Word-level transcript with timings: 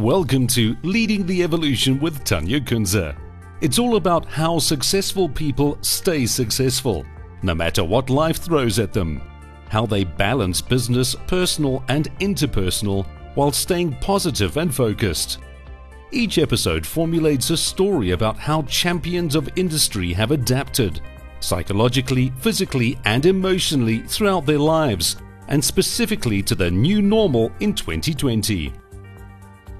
Welcome 0.00 0.46
to 0.46 0.78
Leading 0.82 1.26
the 1.26 1.42
Evolution 1.42 2.00
with 2.00 2.24
Tanya 2.24 2.58
Kunze. 2.58 3.14
It's 3.60 3.78
all 3.78 3.96
about 3.96 4.24
how 4.24 4.58
successful 4.58 5.28
people 5.28 5.76
stay 5.82 6.24
successful, 6.24 7.04
no 7.42 7.54
matter 7.54 7.84
what 7.84 8.08
life 8.08 8.38
throws 8.38 8.78
at 8.78 8.94
them, 8.94 9.20
how 9.68 9.84
they 9.84 10.04
balance 10.04 10.62
business, 10.62 11.14
personal, 11.26 11.84
and 11.88 12.10
interpersonal 12.18 13.06
while 13.34 13.52
staying 13.52 13.94
positive 14.00 14.56
and 14.56 14.74
focused. 14.74 15.36
Each 16.12 16.38
episode 16.38 16.86
formulates 16.86 17.50
a 17.50 17.56
story 17.58 18.12
about 18.12 18.38
how 18.38 18.62
champions 18.62 19.34
of 19.34 19.50
industry 19.58 20.14
have 20.14 20.30
adapted, 20.30 21.02
psychologically, 21.40 22.32
physically, 22.38 22.98
and 23.04 23.26
emotionally 23.26 23.98
throughout 23.98 24.46
their 24.46 24.58
lives, 24.58 25.16
and 25.48 25.62
specifically 25.62 26.42
to 26.44 26.54
the 26.54 26.70
new 26.70 27.02
normal 27.02 27.52
in 27.60 27.74
2020. 27.74 28.72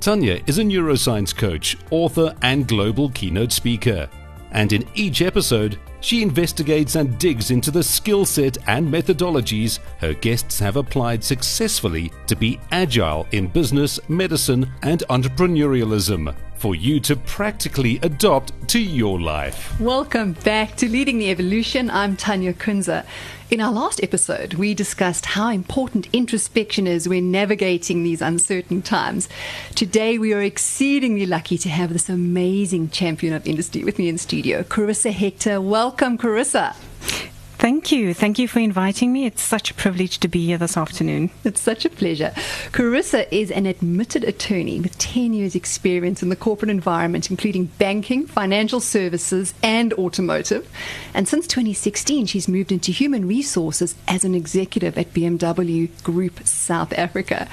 Tanya 0.01 0.41
is 0.47 0.57
a 0.57 0.63
neuroscience 0.63 1.37
coach, 1.37 1.77
author, 1.91 2.35
and 2.41 2.67
global 2.67 3.11
keynote 3.11 3.53
speaker. 3.53 4.09
And 4.53 4.73
in 4.73 4.89
each 4.95 5.21
episode, 5.21 5.79
she 6.01 6.23
investigates 6.23 6.95
and 6.95 7.19
digs 7.19 7.51
into 7.51 7.71
the 7.71 7.83
skill 7.83 8.25
set 8.25 8.57
and 8.67 8.89
methodologies 8.89 9.79
her 9.99 10.15
guests 10.15 10.59
have 10.59 10.77
applied 10.77 11.23
successfully 11.23 12.11
to 12.29 12.35
be 12.35 12.59
agile 12.73 13.27
in 13.33 13.49
business, 13.49 14.01
medicine, 14.09 14.73
and 14.83 15.01
entrepreneurialism 15.11 16.35
for 16.61 16.75
you 16.75 17.01
to 17.01 17.17
practically 17.17 17.99
adopt 18.03 18.53
to 18.69 18.79
your 18.79 19.19
life. 19.19 19.81
Welcome 19.81 20.35
back 20.35 20.77
to 20.77 20.91
Leading 20.91 21.19
the 21.19 21.31
Evolution. 21.31 21.89
I'm 21.89 22.19
Tanya 22.19 22.53
Kunze. 22.53 23.07
In 23.51 23.63
our 23.63 23.73
last 23.73 24.03
episode, 24.03 24.55
we 24.55 24.75
discussed 24.75 25.25
how 25.25 25.49
important 25.49 26.07
introspection 26.13 26.87
is 26.87 27.09
when 27.09 27.31
navigating 27.31 28.03
these 28.03 28.21
uncertain 28.21 28.83
times. 28.83 29.27
Today, 29.75 30.19
we 30.19 30.35
are 30.35 30.43
exceedingly 30.43 31.25
lucky 31.25 31.57
to 31.57 31.71
have 31.71 31.95
this 31.95 32.11
amazing 32.11 32.91
champion 32.91 33.33
of 33.33 33.47
industry 33.47 33.83
with 33.83 33.99
me 33.99 34.11
in 34.11 34.19
studio, 34.19 34.63
Carissa 34.63 35.13
Hector. 35.13 35.63
Welcome, 35.63 36.19
Carissa. 36.19 36.77
Thank 37.61 37.93
you. 37.93 38.15
Thank 38.15 38.39
you 38.39 38.49
for 38.49 38.59
inviting 38.59 39.13
me. 39.13 39.27
It's 39.27 39.43
such 39.43 39.71
a 39.71 39.75
privilege 39.75 40.17
to 40.21 40.29
be 40.29 40.47
here 40.47 40.57
this 40.57 40.79
afternoon. 40.79 41.29
It's 41.45 41.61
such 41.61 41.85
a 41.85 41.91
pleasure. 41.91 42.33
Carissa 42.73 43.29
is 43.31 43.51
an 43.51 43.67
admitted 43.67 44.25
attorney 44.25 44.81
with 44.81 44.97
10 44.97 45.35
years' 45.35 45.55
experience 45.55 46.23
in 46.23 46.31
the 46.31 46.37
corporate 46.37 46.71
environment, 46.71 47.31
including 47.31 47.67
banking, 47.67 48.27
financial 48.27 48.81
services, 48.81 49.53
and 49.63 49.93
automotive. 49.95 50.71
And 51.13 51.29
since 51.29 51.47
2016, 51.49 52.25
she's 52.25 52.49
moved 52.49 52.73
into 52.73 52.93
human 52.93 53.29
resources 53.29 53.95
as 54.09 54.25
an 54.25 54.35
executive 54.35 54.97
at 54.97 55.13
BMW 55.13 55.91
Group 56.03 56.47
South 56.49 56.95
Africa. 56.95 57.47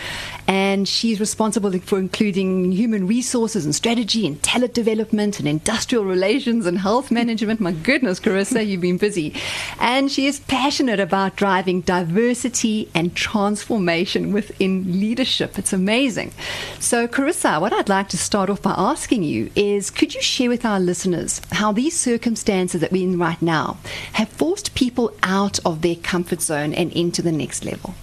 And 0.47 0.87
she's 0.87 1.19
responsible 1.19 1.77
for 1.79 1.99
including 1.99 2.71
human 2.71 3.07
resources 3.07 3.65
and 3.65 3.75
strategy 3.75 4.25
and 4.25 4.41
talent 4.41 4.73
development 4.73 5.39
and 5.39 5.49
industrial 5.49 6.05
relations 6.05 6.65
and 6.65 6.79
health 6.79 7.11
management. 7.11 7.59
My 7.59 7.73
goodness, 7.73 8.21
Carissa, 8.21 8.65
you've 8.65 8.79
been 8.79 8.97
busy. 8.97 9.35
And 9.81 9.96
and 9.97 10.11
she 10.11 10.27
is 10.27 10.41
passionate 10.41 10.99
about 10.99 11.35
driving 11.35 11.81
diversity 11.81 12.87
and 12.93 13.15
transformation 13.15 14.31
within 14.31 14.99
leadership. 14.99 15.57
It's 15.57 15.73
amazing. 15.73 16.33
So, 16.79 17.07
Carissa, 17.07 17.59
what 17.59 17.73
I'd 17.73 17.89
like 17.89 18.07
to 18.09 18.17
start 18.17 18.51
off 18.51 18.61
by 18.61 18.75
asking 18.77 19.23
you 19.23 19.49
is 19.55 19.89
could 19.89 20.13
you 20.13 20.21
share 20.21 20.49
with 20.49 20.63
our 20.63 20.79
listeners 20.79 21.41
how 21.53 21.71
these 21.71 21.97
circumstances 21.97 22.79
that 22.79 22.91
we're 22.91 23.09
in 23.09 23.17
right 23.17 23.41
now 23.41 23.77
have 24.13 24.29
forced 24.29 24.75
people 24.75 25.15
out 25.23 25.57
of 25.65 25.81
their 25.81 25.95
comfort 25.95 26.43
zone 26.43 26.75
and 26.75 26.91
into 26.93 27.23
the 27.23 27.31
next 27.31 27.65
level? 27.65 27.95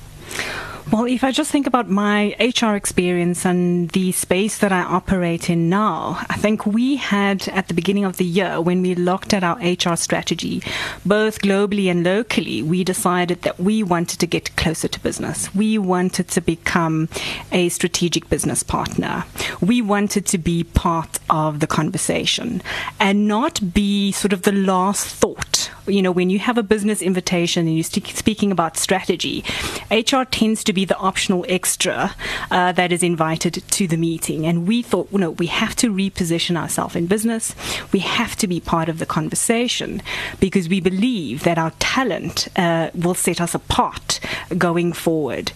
Well, 0.92 1.06
if 1.06 1.24
I 1.24 1.32
just 1.32 1.50
think 1.50 1.66
about 1.66 1.88
my 1.88 2.36
HR 2.38 2.74
experience 2.74 3.46
and 3.46 3.88
the 3.90 4.12
space 4.12 4.58
that 4.58 4.70
I 4.70 4.82
operate 4.82 5.48
in 5.48 5.70
now, 5.70 6.18
I 6.28 6.36
think 6.36 6.66
we 6.66 6.96
had 6.96 7.48
at 7.48 7.68
the 7.68 7.74
beginning 7.74 8.04
of 8.04 8.18
the 8.18 8.24
year, 8.24 8.60
when 8.60 8.82
we 8.82 8.94
looked 8.94 9.32
at 9.32 9.42
our 9.42 9.56
HR 9.56 9.96
strategy, 9.96 10.62
both 11.04 11.40
globally 11.40 11.90
and 11.90 12.04
locally, 12.04 12.62
we 12.62 12.84
decided 12.84 13.42
that 13.42 13.58
we 13.58 13.82
wanted 13.82 14.20
to 14.20 14.26
get 14.26 14.54
closer 14.56 14.86
to 14.86 15.00
business. 15.00 15.52
We 15.54 15.78
wanted 15.78 16.28
to 16.28 16.42
become 16.42 17.08
a 17.50 17.70
strategic 17.70 18.28
business 18.28 18.62
partner. 18.62 19.24
We 19.62 19.80
wanted 19.80 20.26
to 20.26 20.38
be 20.38 20.64
part 20.64 21.18
of 21.30 21.60
the 21.60 21.66
conversation 21.66 22.62
and 23.00 23.26
not 23.26 23.72
be 23.72 24.12
sort 24.12 24.34
of 24.34 24.42
the 24.42 24.52
last 24.52 25.06
thought. 25.06 25.70
You 25.86 26.02
know, 26.02 26.12
when 26.12 26.30
you 26.30 26.38
have 26.40 26.58
a 26.58 26.62
business 26.62 27.00
invitation 27.00 27.66
and 27.66 27.74
you're 27.74 27.84
speaking 27.84 28.52
about 28.52 28.76
strategy, 28.76 29.44
HR 29.90 30.24
tends 30.24 30.62
to 30.64 30.73
be 30.74 30.84
the 30.84 30.96
optional 30.96 31.44
extra 31.48 32.14
uh, 32.50 32.72
that 32.72 32.92
is 32.92 33.02
invited 33.02 33.62
to 33.70 33.86
the 33.86 33.96
meeting. 33.96 34.46
And 34.46 34.66
we 34.66 34.82
thought, 34.82 35.08
you 35.12 35.18
know, 35.18 35.30
we 35.30 35.46
have 35.46 35.74
to 35.76 35.92
reposition 35.92 36.56
ourselves 36.56 36.96
in 36.96 37.06
business. 37.06 37.54
We 37.92 38.00
have 38.00 38.36
to 38.36 38.46
be 38.46 38.60
part 38.60 38.88
of 38.88 38.98
the 38.98 39.06
conversation 39.06 40.02
because 40.40 40.68
we 40.68 40.80
believe 40.80 41.44
that 41.44 41.58
our 41.58 41.72
talent 41.78 42.48
uh, 42.56 42.90
will 42.94 43.14
set 43.14 43.40
us 43.40 43.54
apart 43.54 44.20
going 44.58 44.92
forward. 44.92 45.52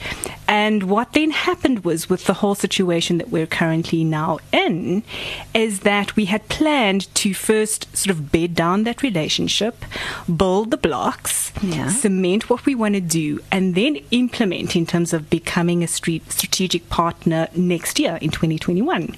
And 0.46 0.84
what 0.84 1.12
then 1.12 1.30
happened 1.30 1.84
was 1.84 2.08
with 2.08 2.24
the 2.24 2.34
whole 2.34 2.54
situation 2.54 3.18
that 3.18 3.28
we're 3.28 3.46
currently 3.46 4.02
now 4.02 4.38
in, 4.50 5.02
is 5.52 5.80
that 5.80 6.16
we 6.16 6.24
had 6.24 6.48
planned 6.48 7.14
to 7.16 7.34
first 7.34 7.94
sort 7.94 8.10
of 8.10 8.32
bed 8.32 8.54
down 8.54 8.84
that 8.84 9.02
relationship, 9.02 9.84
build 10.34 10.70
the 10.70 10.78
blocks, 10.78 11.52
yeah. 11.62 11.88
cement 11.88 12.48
what 12.48 12.64
we 12.64 12.74
want 12.74 12.94
to 12.94 13.00
do, 13.00 13.40
and 13.52 13.74
then 13.74 13.96
implement 14.10 14.74
in 14.74 14.86
terms 14.86 15.07
of 15.12 15.30
becoming 15.30 15.82
a 15.82 15.88
strategic 15.88 16.88
partner 16.88 17.48
next 17.54 17.98
year 17.98 18.19
in 18.20 18.30
2021. 18.30 19.16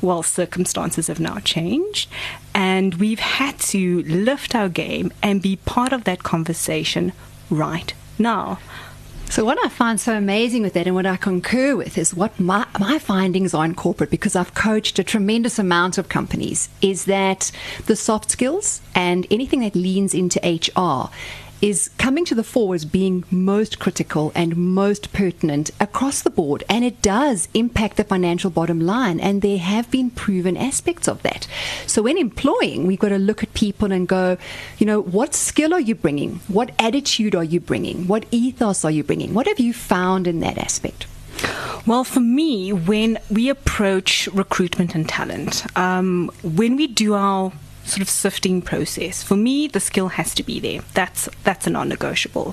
Well, 0.00 0.22
circumstances 0.22 1.06
have 1.08 1.20
now 1.20 1.38
changed, 1.38 2.08
and 2.54 2.94
we've 2.94 3.20
had 3.20 3.58
to 3.60 4.02
lift 4.02 4.54
our 4.54 4.68
game 4.68 5.12
and 5.22 5.42
be 5.42 5.56
part 5.56 5.92
of 5.92 6.04
that 6.04 6.22
conversation 6.22 7.12
right 7.50 7.92
now. 8.18 8.58
So, 9.30 9.44
what 9.44 9.64
I 9.64 9.68
find 9.68 10.00
so 10.00 10.16
amazing 10.16 10.62
with 10.62 10.72
that 10.72 10.88
and 10.88 10.96
what 10.96 11.06
I 11.06 11.16
concur 11.16 11.76
with 11.76 11.96
is 11.96 12.12
what 12.12 12.40
my, 12.40 12.66
my 12.80 12.98
findings 12.98 13.54
are 13.54 13.64
in 13.64 13.76
corporate 13.76 14.10
because 14.10 14.34
I've 14.34 14.54
coached 14.54 14.98
a 14.98 15.04
tremendous 15.04 15.56
amount 15.56 15.98
of 15.98 16.08
companies 16.08 16.68
is 16.82 17.04
that 17.04 17.52
the 17.86 17.94
soft 17.94 18.32
skills 18.32 18.80
and 18.92 19.28
anything 19.30 19.60
that 19.60 19.76
leans 19.76 20.14
into 20.14 20.40
HR 20.42 21.10
is 21.60 21.90
coming 21.98 22.24
to 22.24 22.34
the 22.34 22.44
fore 22.44 22.74
as 22.74 22.84
being 22.84 23.24
most 23.30 23.78
critical 23.78 24.32
and 24.34 24.56
most 24.56 25.12
pertinent 25.12 25.70
across 25.78 26.22
the 26.22 26.30
board. 26.30 26.64
And 26.68 26.84
it 26.84 27.02
does 27.02 27.48
impact 27.54 27.96
the 27.96 28.04
financial 28.04 28.50
bottom 28.50 28.80
line. 28.80 29.20
And 29.20 29.42
there 29.42 29.58
have 29.58 29.90
been 29.90 30.10
proven 30.10 30.56
aspects 30.56 31.08
of 31.08 31.22
that. 31.22 31.46
So 31.86 32.02
when 32.02 32.18
employing, 32.18 32.86
we've 32.86 32.98
got 32.98 33.10
to 33.10 33.18
look 33.18 33.42
at 33.42 33.54
people 33.54 33.92
and 33.92 34.08
go, 34.08 34.38
you 34.78 34.86
know, 34.86 35.00
what 35.00 35.34
skill 35.34 35.74
are 35.74 35.80
you 35.80 35.94
bringing? 35.94 36.40
What 36.48 36.70
attitude 36.78 37.34
are 37.34 37.44
you 37.44 37.60
bringing? 37.60 38.06
What 38.06 38.26
ethos 38.30 38.84
are 38.84 38.90
you 38.90 39.04
bringing? 39.04 39.34
What 39.34 39.46
have 39.46 39.60
you 39.60 39.72
found 39.72 40.26
in 40.26 40.40
that 40.40 40.58
aspect? 40.58 41.06
Well, 41.86 42.04
for 42.04 42.20
me, 42.20 42.72
when 42.72 43.18
we 43.30 43.48
approach 43.48 44.28
recruitment 44.28 44.94
and 44.94 45.08
talent, 45.08 45.64
um, 45.78 46.30
when 46.42 46.76
we 46.76 46.86
do 46.86 47.14
our 47.14 47.52
sort 47.84 48.02
of 48.02 48.08
sifting 48.08 48.62
process. 48.62 49.22
For 49.22 49.36
me, 49.36 49.68
the 49.68 49.80
skill 49.80 50.08
has 50.08 50.34
to 50.34 50.42
be 50.42 50.60
there. 50.60 50.82
That's 50.94 51.28
that's 51.44 51.66
a 51.66 51.70
non-negotiable. 51.70 52.52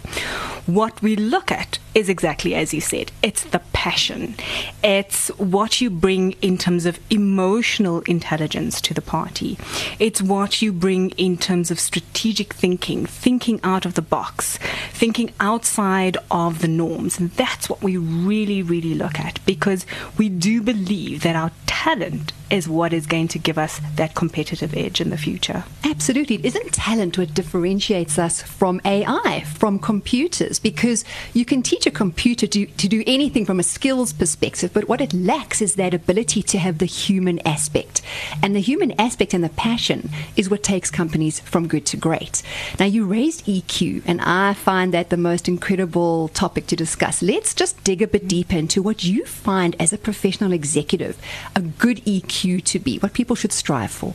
What 0.66 1.02
we 1.02 1.16
look 1.16 1.52
at 1.52 1.80
is 1.94 2.10
exactly 2.10 2.54
as 2.54 2.74
you 2.74 2.82
said. 2.82 3.12
It's 3.24 3.44
the 3.44 3.62
passion. 3.74 4.36
It's 4.84 5.30
what 5.38 5.82
you 5.82 5.90
bring 5.90 6.34
in 6.42 6.58
terms 6.58 6.86
of 6.86 7.00
emotional 7.10 8.02
intelligence 8.02 8.82
to 8.82 8.94
the 8.94 9.02
party. 9.02 9.58
It's 9.98 10.22
what 10.22 10.62
you 10.62 10.74
bring 10.74 11.12
in 11.12 11.38
terms 11.38 11.72
of 11.72 11.80
strategic 11.80 12.54
thinking, 12.54 13.06
thinking 13.06 13.60
out 13.64 13.86
of 13.86 13.94
the 13.94 14.02
box, 14.02 14.60
thinking 14.92 15.32
outside 15.40 16.18
of 16.30 16.60
the 16.60 16.68
norms. 16.68 17.20
And 17.20 17.32
that's 17.32 17.70
what 17.70 17.82
we 17.82 17.98
really, 17.98 18.62
really 18.62 18.94
look 18.94 19.20
at 19.20 19.40
because 19.46 19.86
we 20.18 20.30
do 20.30 20.62
believe 20.62 21.24
that 21.24 21.36
our 21.36 21.52
talent 21.68 22.34
is 22.50 22.68
what 22.68 22.94
is 22.94 23.06
going 23.06 23.28
to 23.28 23.40
give 23.40 23.58
us 23.58 23.80
that 23.96 24.16
competitive 24.16 24.76
edge 24.76 25.02
in 25.02 25.10
the 25.10 25.18
future. 25.18 25.64
Absolutely. 25.84 26.40
Isn't 26.46 26.74
talent 26.74 27.18
what 27.18 27.34
differentiates 27.34 28.18
us 28.18 28.42
from 28.42 28.80
AI, 28.86 29.44
from 29.46 29.80
computers? 29.80 30.60
Because 30.60 31.04
you 31.34 31.46
can 31.46 31.62
teach 31.62 31.86
a 31.86 31.92
computer 31.92 32.48
to, 32.48 32.66
to 32.66 32.88
do 32.88 33.04
anything 33.06 33.46
from 33.46 33.60
a 33.60 33.64
skills 33.64 34.14
perspective, 34.14 34.72
but 34.74 34.88
what 34.88 35.02
it 35.02 35.14
lacks 35.14 35.62
is 35.62 35.76
that 35.76 35.94
ability 35.94 36.42
to 36.44 36.58
have 36.58 36.78
the 36.78 36.86
human 36.86 37.40
aspect. 37.46 38.02
And 38.42 38.56
the 38.56 38.62
human 38.62 38.94
aspect 39.00 39.34
and 39.34 39.44
the 39.44 39.50
passion 39.50 40.10
is 40.36 40.50
what 40.50 40.64
takes 40.64 40.90
companies 40.90 41.40
from 41.42 41.68
good 41.68 41.86
to 41.88 41.98
great. 41.98 42.44
Now, 42.80 42.86
you 42.86 43.06
raised 43.06 43.46
EQ, 43.46 44.04
and 44.06 44.22
I 44.22 44.54
find 44.54 44.94
that 44.94 45.10
the 45.10 45.18
most 45.18 45.48
incredible 45.48 46.30
topic 46.30 46.68
to 46.68 46.76
discuss. 46.76 47.22
Let's 47.22 47.54
just 47.54 47.84
dig 47.84 48.02
a 48.02 48.08
bit 48.08 48.28
deeper 48.28 48.56
into 48.56 48.82
what 48.82 49.04
you 49.04 49.26
find 49.26 49.76
as 49.80 49.92
a 49.92 49.98
professional 49.98 50.54
executive 50.54 51.18
a 51.58 51.62
good 51.62 51.98
EQ 52.06 52.64
to 52.66 52.80
be, 52.80 53.00
what 53.00 53.14
people 53.14 53.36
should 53.36 53.52
strive 53.52 53.92
for. 53.92 54.14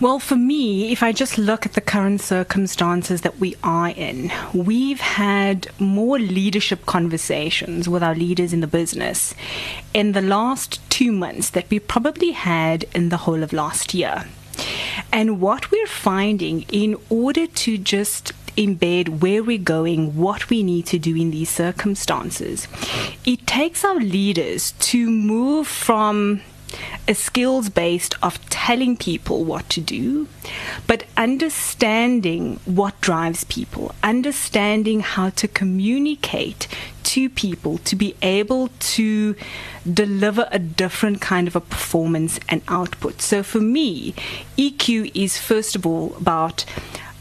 Well, 0.00 0.18
for 0.18 0.36
me, 0.36 0.92
if 0.92 1.02
I 1.02 1.12
just 1.12 1.36
look 1.36 1.66
at 1.66 1.72
the 1.72 1.80
current 1.80 2.20
circumstances 2.20 3.22
that 3.22 3.38
we 3.38 3.56
are 3.62 3.88
in, 3.88 4.30
we've 4.54 5.00
had 5.00 5.68
more 5.78 6.18
leadership 6.18 6.86
conversations 6.86 7.88
with 7.88 8.02
our 8.02 8.14
leaders 8.14 8.52
in 8.52 8.60
the 8.60 8.66
business 8.66 9.34
in 9.92 10.12
the 10.12 10.22
last 10.22 10.78
two 10.90 11.12
months 11.12 11.50
that 11.50 11.68
we 11.70 11.78
probably 11.78 12.32
had 12.32 12.84
in 12.94 13.08
the 13.08 13.18
whole 13.18 13.42
of 13.42 13.52
last 13.52 13.92
year. 13.92 14.24
And 15.12 15.40
what 15.40 15.70
we're 15.70 15.86
finding 15.86 16.64
in 16.70 16.96
order 17.08 17.46
to 17.46 17.78
just 17.78 18.32
embed 18.56 19.20
where 19.20 19.42
we're 19.42 19.58
going, 19.58 20.16
what 20.16 20.50
we 20.50 20.62
need 20.62 20.86
to 20.86 20.98
do 20.98 21.16
in 21.16 21.30
these 21.30 21.50
circumstances, 21.50 22.68
it 23.24 23.46
takes 23.46 23.84
our 23.84 23.98
leaders 23.98 24.72
to 24.72 25.10
move 25.10 25.66
from 25.66 26.40
a 27.08 27.14
skills 27.14 27.68
based 27.68 28.14
of 28.22 28.48
telling 28.48 28.96
people 28.96 29.44
what 29.44 29.68
to 29.70 29.80
do, 29.80 30.28
but 30.86 31.04
understanding 31.16 32.60
what 32.64 33.00
drives 33.00 33.44
people, 33.44 33.94
understanding 34.02 35.00
how 35.00 35.30
to 35.30 35.48
communicate 35.48 36.68
to 37.02 37.28
people 37.28 37.78
to 37.78 37.96
be 37.96 38.14
able 38.22 38.68
to 38.78 39.34
deliver 39.92 40.48
a 40.52 40.58
different 40.58 41.20
kind 41.20 41.48
of 41.48 41.56
a 41.56 41.60
performance 41.60 42.38
and 42.48 42.62
output. 42.68 43.20
So 43.20 43.42
for 43.42 43.60
me, 43.60 44.14
EQ 44.56 45.10
is 45.14 45.38
first 45.38 45.74
of 45.74 45.86
all 45.86 46.14
about 46.16 46.64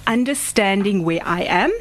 understanding 0.09 1.05
where 1.05 1.21
I 1.23 1.43
am, 1.43 1.71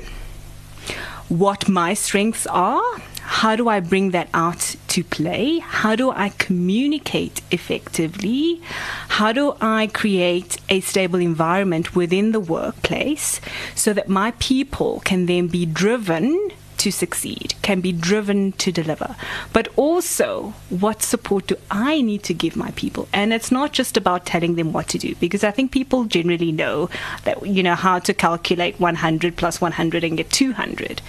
what 1.28 1.68
my 1.68 1.94
strengths 1.94 2.46
are, 2.46 2.82
how 3.22 3.56
do 3.56 3.68
I 3.68 3.80
bring 3.80 4.10
that 4.10 4.28
out 4.32 4.76
to 4.88 5.04
play? 5.04 5.58
How 5.58 5.94
do 5.96 6.10
I 6.10 6.30
communicate 6.30 7.40
effectively? 7.50 8.60
How 9.08 9.32
do 9.32 9.54
I 9.60 9.88
create 9.88 10.56
a 10.68 10.80
stable 10.80 11.20
environment 11.20 11.94
within 11.94 12.32
the 12.32 12.40
workplace 12.40 13.40
so 13.74 13.92
that 13.92 14.08
my 14.08 14.32
people 14.38 15.00
can 15.04 15.26
then 15.26 15.48
be 15.48 15.66
driven 15.66 16.50
to 16.78 16.90
succeed, 16.90 17.54
can 17.62 17.80
be 17.80 17.92
driven 17.92 18.52
to 18.52 18.72
deliver. 18.72 19.16
But 19.52 19.68
also, 19.76 20.54
what 20.70 21.02
support 21.02 21.48
do 21.48 21.56
I 21.70 22.00
need 22.00 22.22
to 22.24 22.34
give 22.34 22.56
my 22.56 22.70
people? 22.72 23.08
And 23.12 23.32
it's 23.32 23.52
not 23.52 23.72
just 23.72 23.96
about 23.96 24.26
telling 24.26 24.54
them 24.54 24.72
what 24.72 24.88
to 24.88 24.98
do, 24.98 25.14
because 25.16 25.44
I 25.44 25.50
think 25.50 25.72
people 25.72 26.04
generally 26.04 26.52
know 26.52 26.88
that, 27.24 27.46
you 27.46 27.62
know, 27.62 27.74
how 27.74 27.98
to 27.98 28.14
calculate 28.14 28.80
100 28.80 29.36
plus 29.36 29.60
100 29.60 30.04
and 30.04 30.16
get 30.16 30.30
200. 30.30 31.02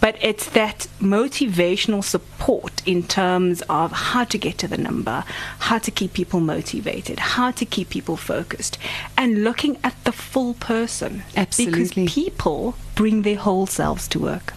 But 0.00 0.16
it's 0.20 0.48
that 0.50 0.86
motivational 1.00 2.04
support 2.04 2.82
in 2.86 3.02
terms 3.02 3.62
of 3.68 3.92
how 3.92 4.24
to 4.24 4.38
get 4.38 4.58
to 4.58 4.68
the 4.68 4.78
number, 4.78 5.24
how 5.60 5.78
to 5.78 5.90
keep 5.90 6.12
people 6.12 6.40
motivated, 6.40 7.18
how 7.18 7.50
to 7.52 7.64
keep 7.64 7.90
people 7.90 8.16
focused, 8.16 8.78
and 9.16 9.44
looking 9.44 9.78
at 9.84 9.94
the 10.04 10.12
full 10.12 10.54
person. 10.54 11.22
Absolutely. 11.36 11.84
Because 11.84 12.12
people 12.12 12.74
bring 12.94 13.22
their 13.22 13.36
whole 13.36 13.66
selves 13.66 14.08
to 14.08 14.18
work. 14.18 14.54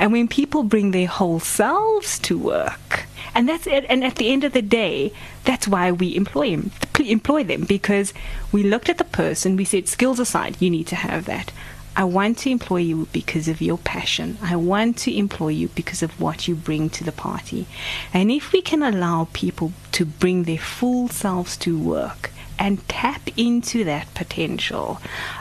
And 0.00 0.12
when 0.12 0.28
people 0.28 0.62
bring 0.62 0.92
their 0.92 1.06
whole 1.06 1.40
selves 1.40 2.18
to 2.20 2.38
work, 2.38 3.04
and 3.34 3.46
that's 3.46 3.66
it, 3.66 3.84
and 3.90 4.02
at 4.02 4.16
the 4.16 4.32
end 4.32 4.44
of 4.44 4.54
the 4.54 4.62
day, 4.62 5.12
that's 5.44 5.68
why 5.68 5.92
we 5.92 6.16
employ 6.16 6.56
them, 6.56 6.70
employ 6.98 7.44
them 7.44 7.64
because 7.64 8.14
we 8.50 8.62
looked 8.62 8.88
at 8.88 8.96
the 8.96 9.04
person, 9.04 9.56
we 9.56 9.66
said, 9.66 9.88
skills 9.88 10.18
aside, 10.18 10.56
you 10.58 10.70
need 10.70 10.86
to 10.86 10.96
have 10.96 11.26
that. 11.26 11.52
I 11.94 12.04
want 12.04 12.38
to 12.38 12.50
employ 12.50 12.78
you 12.78 13.08
because 13.12 13.46
of 13.46 13.60
your 13.60 13.76
passion. 13.76 14.38
I 14.40 14.56
want 14.56 14.96
to 14.98 15.14
employ 15.14 15.48
you 15.48 15.68
because 15.68 16.02
of 16.02 16.18
what 16.18 16.48
you 16.48 16.54
bring 16.54 16.88
to 16.90 17.04
the 17.04 17.12
party. 17.12 17.66
And 18.14 18.30
if 18.30 18.52
we 18.52 18.62
can 18.62 18.82
allow 18.82 19.28
people 19.34 19.72
to 19.92 20.06
bring 20.06 20.44
their 20.44 20.56
full 20.56 21.08
selves 21.08 21.58
to 21.58 21.78
work, 21.78 22.30
and 22.60 22.86
tap 22.88 23.22
into 23.38 23.82
that 23.84 24.12
potential 24.14 25.00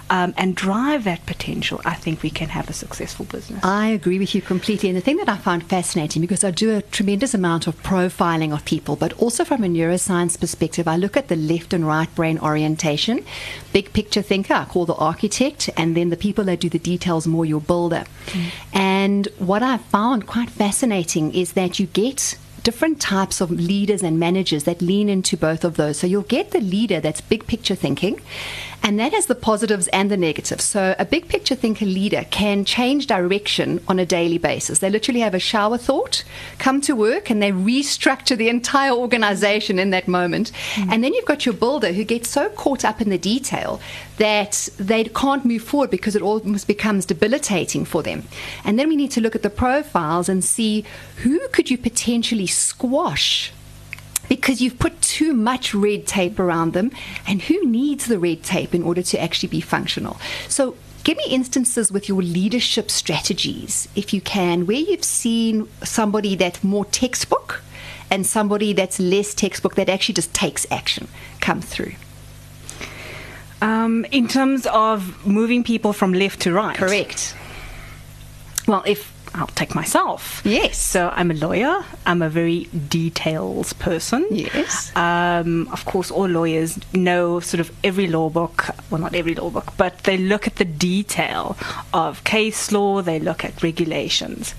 um, 0.09 0.33
and 0.37 0.55
drive 0.55 1.03
that 1.03 1.25
potential, 1.25 1.81
I 1.83 1.93
think 1.93 2.23
we 2.23 2.29
can 2.29 2.49
have 2.49 2.69
a 2.69 2.73
successful 2.73 3.25
business. 3.25 3.63
I 3.63 3.87
agree 3.87 4.17
with 4.17 4.33
you 4.33 4.41
completely. 4.41 4.87
And 4.89 4.97
the 4.97 5.01
thing 5.01 5.17
that 5.17 5.27
I 5.27 5.35
found 5.35 5.65
fascinating, 5.65 6.21
because 6.21 6.45
I 6.45 6.51
do 6.51 6.75
a 6.75 6.81
tremendous 6.81 7.33
amount 7.33 7.67
of 7.67 7.75
profiling 7.83 8.53
of 8.53 8.63
people, 8.63 8.95
but 8.95 9.11
also 9.21 9.43
from 9.43 9.63
a 9.65 9.67
neuroscience 9.67 10.39
perspective, 10.39 10.87
I 10.87 10.95
look 10.95 11.17
at 11.17 11.27
the 11.27 11.35
left 11.35 11.73
and 11.73 11.85
right 11.85 12.13
brain 12.15 12.39
orientation, 12.39 13.25
big 13.73 13.91
picture 13.91 14.21
thinker, 14.21 14.53
I 14.53 14.65
call 14.65 14.85
the 14.85 14.95
architect, 14.95 15.69
and 15.75 15.97
then 15.97 16.09
the 16.09 16.17
people 16.17 16.45
that 16.45 16.61
do 16.61 16.69
the 16.69 16.79
details 16.79 17.27
more, 17.27 17.45
your 17.45 17.61
builder. 17.61 18.05
Mm. 18.27 18.45
And 18.73 19.27
what 19.37 19.61
I 19.61 19.77
found 19.77 20.25
quite 20.25 20.49
fascinating 20.49 21.33
is 21.33 21.53
that 21.53 21.79
you 21.79 21.87
get 21.87 22.37
different 22.69 23.01
types 23.01 23.41
of 23.41 23.49
leaders 23.49 24.03
and 24.03 24.19
managers 24.19 24.65
that 24.65 24.79
lean 24.79 25.09
into 25.09 25.35
both 25.35 25.63
of 25.63 25.75
those. 25.75 25.97
So 25.97 26.05
you'll 26.05 26.21
get 26.37 26.51
the 26.51 26.61
leader 26.61 26.99
that's 26.99 27.19
big 27.19 27.47
picture 27.47 27.73
thinking, 27.73 28.21
and 28.81 28.99
that 28.99 29.13
has 29.13 29.25
the 29.25 29.35
positives 29.35 29.87
and 29.89 30.09
the 30.09 30.17
negatives. 30.17 30.63
So 30.63 30.95
a 30.97 31.05
big 31.05 31.27
picture 31.27 31.55
thinker 31.55 31.85
leader 31.85 32.25
can 32.31 32.65
change 32.65 33.07
direction 33.07 33.81
on 33.87 33.99
a 33.99 34.05
daily 34.05 34.37
basis. 34.37 34.79
They 34.79 34.89
literally 34.89 35.19
have 35.19 35.33
a 35.33 35.39
shower 35.39 35.77
thought, 35.77 36.23
come 36.57 36.81
to 36.81 36.95
work, 36.95 37.29
and 37.29 37.41
they 37.41 37.51
restructure 37.51 38.37
the 38.37 38.49
entire 38.49 38.91
organization 38.91 39.79
in 39.79 39.89
that 39.91 40.07
moment. 40.07 40.51
Mm. 40.75 40.91
And 40.91 41.03
then 41.03 41.13
you've 41.13 41.25
got 41.25 41.45
your 41.45 41.53
builder 41.53 41.91
who 41.91 42.03
gets 42.03 42.29
so 42.29 42.49
caught 42.49 42.85
up 42.85 43.01
in 43.01 43.09
the 43.09 43.17
detail 43.17 43.81
that 44.17 44.69
they 44.77 45.03
can't 45.05 45.45
move 45.45 45.63
forward 45.63 45.89
because 45.89 46.15
it 46.15 46.21
almost 46.21 46.67
becomes 46.67 47.05
debilitating 47.05 47.85
for 47.85 48.03
them. 48.03 48.23
And 48.63 48.77
then 48.77 48.89
we 48.89 48.95
need 48.95 49.11
to 49.11 49.21
look 49.21 49.35
at 49.35 49.43
the 49.43 49.49
profiles 49.49 50.29
and 50.29 50.43
see 50.43 50.85
who 51.17 51.47
could 51.49 51.69
you 51.69 51.77
potentially 51.77 52.47
squash 52.47 53.51
because 54.29 54.61
you've 54.61 54.79
put 54.79 55.01
too 55.01 55.33
much 55.33 55.73
red 55.73 56.07
tape 56.07 56.39
around 56.39 56.71
them. 56.71 56.91
And 57.27 57.41
who 57.41 57.65
needs 57.65 58.05
the 58.05 58.19
red 58.19 58.43
tape 58.43 58.73
in 58.73 58.83
order 58.83 59.01
to 59.01 59.21
actually 59.21 59.49
be 59.49 59.59
functional? 59.59 60.17
So, 60.47 60.77
give 61.03 61.17
me 61.17 61.25
instances 61.29 61.91
with 61.91 62.07
your 62.07 62.21
leadership 62.21 62.89
strategies, 62.91 63.89
if 63.95 64.13
you 64.13 64.21
can, 64.21 64.65
where 64.65 64.77
you've 64.77 65.03
seen 65.03 65.67
somebody 65.83 66.35
that's 66.35 66.63
more 66.63 66.85
textbook 66.85 67.61
and 68.11 68.25
somebody 68.25 68.73
that's 68.73 68.99
less 68.99 69.33
textbook 69.33 69.75
that 69.75 69.89
actually 69.89 70.15
just 70.15 70.33
takes 70.33 70.65
action 70.71 71.07
come 71.41 71.61
through. 71.61 71.93
Um, 73.61 74.05
in 74.11 74.27
terms 74.27 74.65
of 74.67 75.25
moving 75.25 75.63
people 75.63 75.91
from 75.91 76.13
left 76.13 76.41
to 76.41 76.53
right. 76.53 76.77
Correct. 76.77 77.35
Well, 78.67 78.83
if 78.85 79.11
I'll 79.35 79.47
take 79.47 79.75
myself. 79.75 80.41
Yes. 80.43 80.77
So 80.77 81.09
I'm 81.13 81.31
a 81.31 81.33
lawyer. 81.33 81.83
I'm 82.05 82.21
a 82.21 82.29
very 82.29 82.65
details 82.65 83.73
person. 83.73 84.25
Yes. 84.31 84.95
Um, 84.95 85.67
of 85.71 85.85
course, 85.85 86.11
all 86.11 86.27
lawyers 86.27 86.79
know 86.93 87.39
sort 87.39 87.59
of 87.59 87.71
every 87.83 88.07
law 88.07 88.29
book. 88.29 88.69
Well, 88.89 89.01
not 89.01 89.15
every 89.15 89.35
law 89.35 89.49
book, 89.49 89.73
but 89.77 89.99
they 89.99 90.17
look 90.17 90.47
at 90.47 90.55
the 90.55 90.65
detail 90.65 91.57
of 91.93 92.23
case 92.23 92.71
law. 92.71 93.01
They 93.01 93.19
look 93.19 93.45
at 93.45 93.61
regulations. 93.61 94.55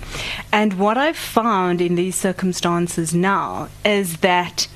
And 0.52 0.78
what 0.78 0.96
I've 0.96 1.16
found 1.16 1.80
in 1.80 1.96
these 1.96 2.16
circumstances 2.16 3.14
now 3.14 3.68
is 3.84 4.18
that 4.18 4.68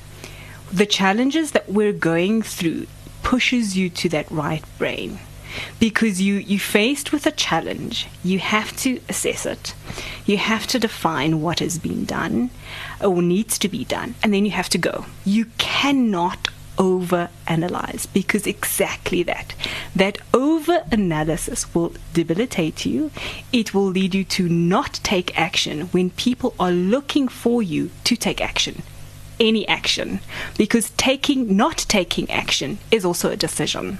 the 0.71 0.85
challenges 0.85 1.51
that 1.51 1.69
we're 1.69 1.93
going 1.93 2.41
through 2.41 2.87
pushes 3.23 3.77
you 3.77 3.89
to 3.89 4.09
that 4.09 4.29
right 4.29 4.63
brain 4.77 5.19
because 5.79 6.21
you 6.21 6.35
you 6.35 6.59
faced 6.59 7.11
with 7.11 7.25
a 7.25 7.31
challenge. 7.31 8.07
You 8.23 8.39
have 8.39 8.75
to 8.77 8.99
assess 9.09 9.45
it. 9.45 9.73
You 10.25 10.37
have 10.37 10.67
to 10.67 10.79
define 10.79 11.41
what 11.41 11.59
has 11.59 11.77
been 11.77 12.05
done 12.05 12.49
or 13.01 13.21
needs 13.21 13.57
to 13.59 13.69
be 13.69 13.85
done 13.85 14.15
and 14.23 14.33
then 14.33 14.45
you 14.45 14.51
have 14.51 14.69
to 14.69 14.77
go. 14.77 15.05
You 15.23 15.45
cannot 15.57 16.49
over 16.77 17.29
analyze 17.47 18.05
because 18.05 18.45
exactly 18.45 19.23
that. 19.23 19.53
That 19.95 20.17
over 20.33 20.83
analysis 20.91 21.73
will 21.73 21.93
debilitate 22.13 22.85
you. 22.85 23.11
It 23.53 23.73
will 23.73 23.85
lead 23.85 24.13
you 24.13 24.23
to 24.25 24.49
not 24.49 24.99
take 25.03 25.37
action 25.39 25.81
when 25.87 26.09
people 26.11 26.53
are 26.59 26.71
looking 26.71 27.27
for 27.27 27.63
you 27.63 27.91
to 28.03 28.15
take 28.15 28.41
action 28.41 28.83
any 29.39 29.67
action 29.67 30.19
because 30.57 30.91
taking 30.91 31.55
not 31.55 31.77
taking 31.87 32.29
action 32.29 32.77
is 32.91 33.05
also 33.05 33.31
a 33.31 33.35
decision 33.35 33.97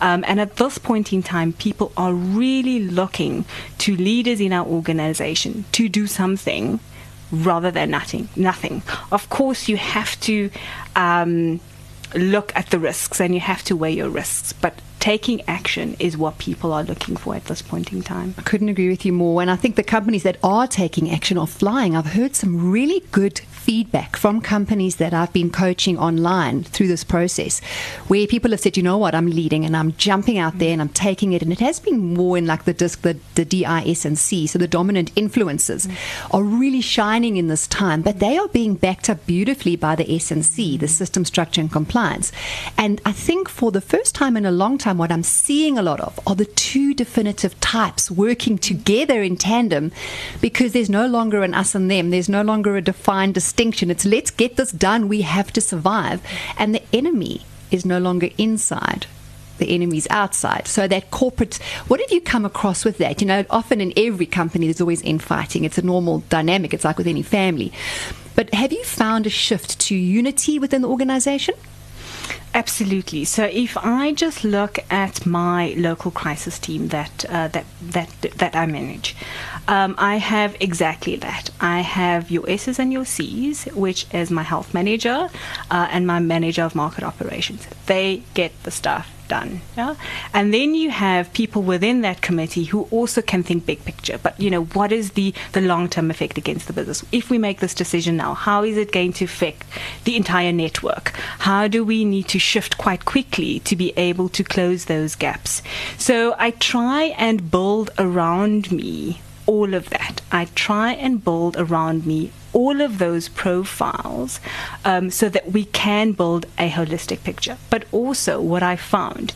um, 0.00 0.24
and 0.26 0.40
at 0.40 0.56
this 0.56 0.78
point 0.78 1.12
in 1.12 1.22
time 1.22 1.52
people 1.52 1.92
are 1.96 2.12
really 2.12 2.80
looking 2.80 3.44
to 3.78 3.96
leaders 3.96 4.40
in 4.40 4.52
our 4.52 4.66
organization 4.66 5.64
to 5.72 5.88
do 5.88 6.06
something 6.06 6.80
rather 7.30 7.70
than 7.70 7.90
nothing 7.90 8.28
nothing 8.36 8.82
of 9.10 9.28
course 9.30 9.68
you 9.68 9.76
have 9.76 10.18
to 10.20 10.50
um, 10.96 11.60
look 12.14 12.52
at 12.54 12.70
the 12.70 12.78
risks 12.78 13.20
and 13.20 13.34
you 13.34 13.40
have 13.40 13.62
to 13.62 13.74
weigh 13.74 13.92
your 13.92 14.08
risks 14.08 14.52
but 14.52 14.80
taking 15.04 15.42
action 15.46 15.94
is 15.98 16.16
what 16.16 16.38
people 16.38 16.72
are 16.72 16.82
looking 16.82 17.14
for 17.14 17.34
at 17.34 17.44
this 17.44 17.60
point 17.60 17.92
in 17.92 18.00
time. 18.00 18.34
I 18.38 18.40
couldn't 18.40 18.70
agree 18.70 18.88
with 18.88 19.04
you 19.04 19.12
more. 19.12 19.42
And 19.42 19.50
I 19.50 19.56
think 19.56 19.76
the 19.76 19.82
companies 19.82 20.22
that 20.22 20.38
are 20.42 20.66
taking 20.66 21.10
action 21.10 21.36
are 21.36 21.46
flying. 21.46 21.94
I've 21.94 22.14
heard 22.14 22.34
some 22.34 22.70
really 22.70 23.00
good 23.12 23.42
feedback 23.64 24.14
from 24.14 24.42
companies 24.42 24.96
that 24.96 25.14
I've 25.14 25.32
been 25.32 25.50
coaching 25.50 25.98
online 25.98 26.64
through 26.64 26.88
this 26.88 27.02
process 27.02 27.60
where 28.08 28.26
people 28.26 28.50
have 28.50 28.60
said, 28.60 28.76
you 28.76 28.82
know 28.82 28.98
what, 28.98 29.14
I'm 29.14 29.26
leading 29.26 29.64
and 29.64 29.74
I'm 29.74 29.92
jumping 29.94 30.36
out 30.36 30.58
there 30.58 30.70
and 30.70 30.82
I'm 30.82 30.90
taking 30.90 31.32
it. 31.32 31.40
And 31.40 31.50
it 31.50 31.60
has 31.60 31.80
been 31.80 32.12
more 32.12 32.36
in 32.36 32.46
like 32.46 32.64
the 32.64 32.74
disc, 32.74 33.00
the, 33.00 33.16
the 33.36 33.46
DIS 33.46 34.04
and 34.04 34.18
C. 34.18 34.46
So 34.46 34.58
the 34.58 34.68
dominant 34.68 35.12
influences 35.16 35.86
mm. 35.86 36.34
are 36.34 36.42
really 36.42 36.82
shining 36.82 37.38
in 37.38 37.48
this 37.48 37.66
time, 37.66 38.02
but 38.02 38.18
they 38.18 38.36
are 38.36 38.48
being 38.48 38.74
backed 38.74 39.08
up 39.08 39.24
beautifully 39.24 39.76
by 39.76 39.96
the 39.96 40.14
S 40.14 40.30
and 40.30 40.44
C, 40.44 40.76
the 40.76 40.86
system 40.86 41.24
structure 41.24 41.62
and 41.62 41.72
compliance. 41.72 42.32
And 42.76 43.00
I 43.06 43.12
think 43.12 43.48
for 43.48 43.72
the 43.72 43.80
first 43.80 44.14
time 44.14 44.36
in 44.36 44.44
a 44.44 44.52
long 44.52 44.76
time, 44.76 44.98
what 44.98 45.10
I'm 45.10 45.22
seeing 45.22 45.78
a 45.78 45.82
lot 45.82 46.00
of 46.00 46.20
are 46.26 46.34
the 46.34 46.44
two 46.44 46.92
definitive 46.92 47.58
types 47.60 48.10
working 48.10 48.58
together 48.58 49.22
in 49.22 49.38
tandem 49.38 49.90
because 50.42 50.74
there's 50.74 50.90
no 50.90 51.06
longer 51.06 51.42
an 51.42 51.54
us 51.54 51.74
and 51.74 51.90
them. 51.90 52.10
There's 52.10 52.28
no 52.28 52.42
longer 52.42 52.76
a 52.76 52.82
defined 52.82 53.32
distinction. 53.32 53.53
It's 53.56 54.04
let's 54.04 54.30
get 54.30 54.56
this 54.56 54.72
done. 54.72 55.08
We 55.08 55.22
have 55.22 55.52
to 55.52 55.60
survive. 55.60 56.22
And 56.58 56.74
the 56.74 56.82
enemy 56.92 57.42
is 57.70 57.84
no 57.84 57.98
longer 57.98 58.30
inside 58.38 59.06
the 59.58 59.72
enemy's 59.74 60.06
outside. 60.10 60.66
So 60.66 60.88
that 60.88 61.10
corporate, 61.10 61.56
what 61.86 62.00
have 62.00 62.10
you 62.10 62.20
come 62.20 62.44
across 62.44 62.84
with 62.84 62.98
that? 62.98 63.20
You 63.20 63.26
know, 63.28 63.44
often 63.50 63.80
in 63.80 63.92
every 63.96 64.26
company 64.26 64.66
there's 64.66 64.80
always 64.80 65.02
infighting. 65.02 65.64
It's 65.64 65.78
a 65.78 65.82
normal 65.82 66.20
dynamic. 66.28 66.74
It's 66.74 66.84
like 66.84 66.98
with 66.98 67.06
any 67.06 67.22
family. 67.22 67.72
But 68.34 68.52
have 68.52 68.72
you 68.72 68.82
found 68.82 69.26
a 69.26 69.30
shift 69.30 69.78
to 69.80 69.94
unity 69.94 70.58
within 70.58 70.82
the 70.82 70.88
organization? 70.88 71.54
Absolutely. 72.54 73.24
So 73.24 73.44
if 73.52 73.76
I 73.76 74.12
just 74.12 74.44
look 74.44 74.78
at 74.88 75.26
my 75.26 75.74
local 75.76 76.12
crisis 76.12 76.56
team 76.56 76.88
that 76.88 77.24
uh, 77.28 77.48
that 77.48 77.66
that 77.82 78.10
that 78.38 78.54
I 78.54 78.64
manage, 78.66 79.16
um, 79.66 79.96
I 79.98 80.16
have 80.18 80.56
exactly 80.60 81.16
that. 81.16 81.50
I 81.60 81.80
have 81.80 82.30
your 82.30 82.48
S's 82.48 82.78
and 82.78 82.92
your 82.92 83.04
C's, 83.04 83.64
which 83.74 84.06
is 84.14 84.30
my 84.30 84.44
health 84.44 84.72
manager 84.72 85.28
uh, 85.68 85.88
and 85.90 86.06
my 86.06 86.20
manager 86.20 86.62
of 86.62 86.76
market 86.76 87.02
operations. 87.02 87.66
They 87.86 88.22
get 88.34 88.52
the 88.62 88.70
stuff 88.70 89.13
done. 89.28 89.60
Yeah? 89.76 89.94
And 90.32 90.52
then 90.52 90.74
you 90.74 90.90
have 90.90 91.32
people 91.32 91.62
within 91.62 92.02
that 92.02 92.22
committee 92.22 92.64
who 92.64 92.82
also 92.90 93.22
can 93.22 93.42
think 93.42 93.66
big 93.66 93.84
picture. 93.84 94.18
But 94.18 94.40
you 94.40 94.50
know, 94.50 94.64
what 94.64 94.92
is 94.92 95.12
the, 95.12 95.34
the 95.52 95.60
long 95.60 95.88
term 95.88 96.10
effect 96.10 96.38
against 96.38 96.66
the 96.66 96.72
business? 96.72 97.04
If 97.12 97.30
we 97.30 97.38
make 97.38 97.60
this 97.60 97.74
decision 97.74 98.16
now, 98.16 98.34
how 98.34 98.62
is 98.64 98.76
it 98.76 98.92
going 98.92 99.12
to 99.14 99.24
affect 99.24 99.66
the 100.04 100.16
entire 100.16 100.52
network? 100.52 101.10
How 101.40 101.68
do 101.68 101.84
we 101.84 102.04
need 102.04 102.28
to 102.28 102.38
shift 102.38 102.78
quite 102.78 103.04
quickly 103.04 103.60
to 103.60 103.76
be 103.76 103.92
able 103.96 104.28
to 104.30 104.44
close 104.44 104.86
those 104.86 105.14
gaps? 105.14 105.62
So 105.98 106.34
I 106.38 106.50
try 106.52 107.14
and 107.16 107.50
build 107.50 107.90
around 107.98 108.70
me 108.72 109.20
all 109.46 109.74
of 109.74 109.90
that. 109.90 110.20
I 110.32 110.46
try 110.54 110.92
and 110.92 111.22
build 111.22 111.56
around 111.56 112.06
me 112.06 112.30
all 112.52 112.80
of 112.80 112.98
those 112.98 113.28
profiles 113.28 114.40
um, 114.84 115.10
so 115.10 115.28
that 115.28 115.52
we 115.52 115.64
can 115.66 116.12
build 116.12 116.46
a 116.58 116.70
holistic 116.70 117.24
picture. 117.24 117.58
But 117.70 117.84
also, 117.92 118.40
what 118.40 118.62
I 118.62 118.76
found 118.76 119.34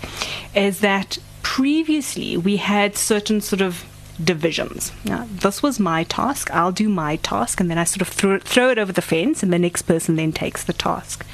is 0.54 0.80
that 0.80 1.18
previously 1.42 2.36
we 2.36 2.56
had 2.56 2.96
certain 2.96 3.40
sort 3.40 3.60
of 3.60 3.84
divisions. 4.22 4.92
Now, 5.04 5.26
this 5.30 5.62
was 5.62 5.78
my 5.78 6.04
task, 6.04 6.50
I'll 6.50 6.72
do 6.72 6.88
my 6.88 7.16
task, 7.16 7.60
and 7.60 7.70
then 7.70 7.78
I 7.78 7.84
sort 7.84 8.02
of 8.02 8.08
throw, 8.08 8.38
throw 8.38 8.70
it 8.70 8.78
over 8.78 8.92
the 8.92 9.02
fence, 9.02 9.42
and 9.42 9.52
the 9.52 9.58
next 9.58 9.82
person 9.82 10.16
then 10.16 10.32
takes 10.32 10.64
the 10.64 10.72
task. 10.72 11.24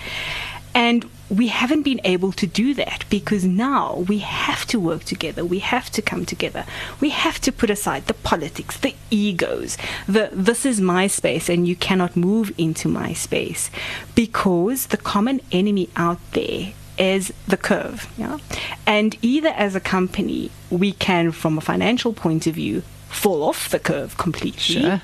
And 0.75 1.09
we 1.31 1.49
haven't 1.49 1.83
been 1.83 2.01
able 2.05 2.33
to 2.33 2.47
do 2.47 2.75
that 2.75 3.05
because 3.09 3.45
now 3.45 4.05
we 4.09 4.19
have 4.19 4.67
to 4.67 4.81
work 4.81 5.05
together. 5.05 5.45
We 5.45 5.61
have 5.61 5.91
to 5.91 6.03
come 6.03 6.27
together. 6.27 6.65
We 7.01 7.11
have 7.11 7.41
to 7.43 7.53
put 7.53 7.71
aside 7.71 8.07
the 8.07 8.15
politics, 8.15 8.77
the 8.79 8.95
egos, 9.11 9.79
the 10.07 10.31
this 10.33 10.67
is 10.67 10.81
my 10.81 11.07
space 11.07 11.49
and 11.49 11.67
you 11.67 11.77
cannot 11.77 12.17
move 12.17 12.53
into 12.59 12.89
my 12.89 13.13
space 13.13 13.71
because 14.15 14.87
the 14.87 14.97
common 14.97 15.41
enemy 15.53 15.89
out 15.97 16.19
there 16.33 16.73
is 16.99 17.33
the 17.49 17.57
curve. 17.57 18.13
Yeah? 18.17 18.39
And 18.87 19.17
either 19.23 19.49
as 19.49 19.75
a 19.75 19.81
company, 19.81 20.51
we 20.71 20.93
can, 20.93 21.33
from 21.33 21.59
a 21.59 21.61
financial 21.61 22.13
point 22.13 22.47
of 22.47 22.55
view, 22.55 22.83
fall 23.15 23.43
off 23.43 23.69
the 23.71 23.79
curve 23.79 24.17
completely. 24.17 24.83
Sure. 24.83 25.03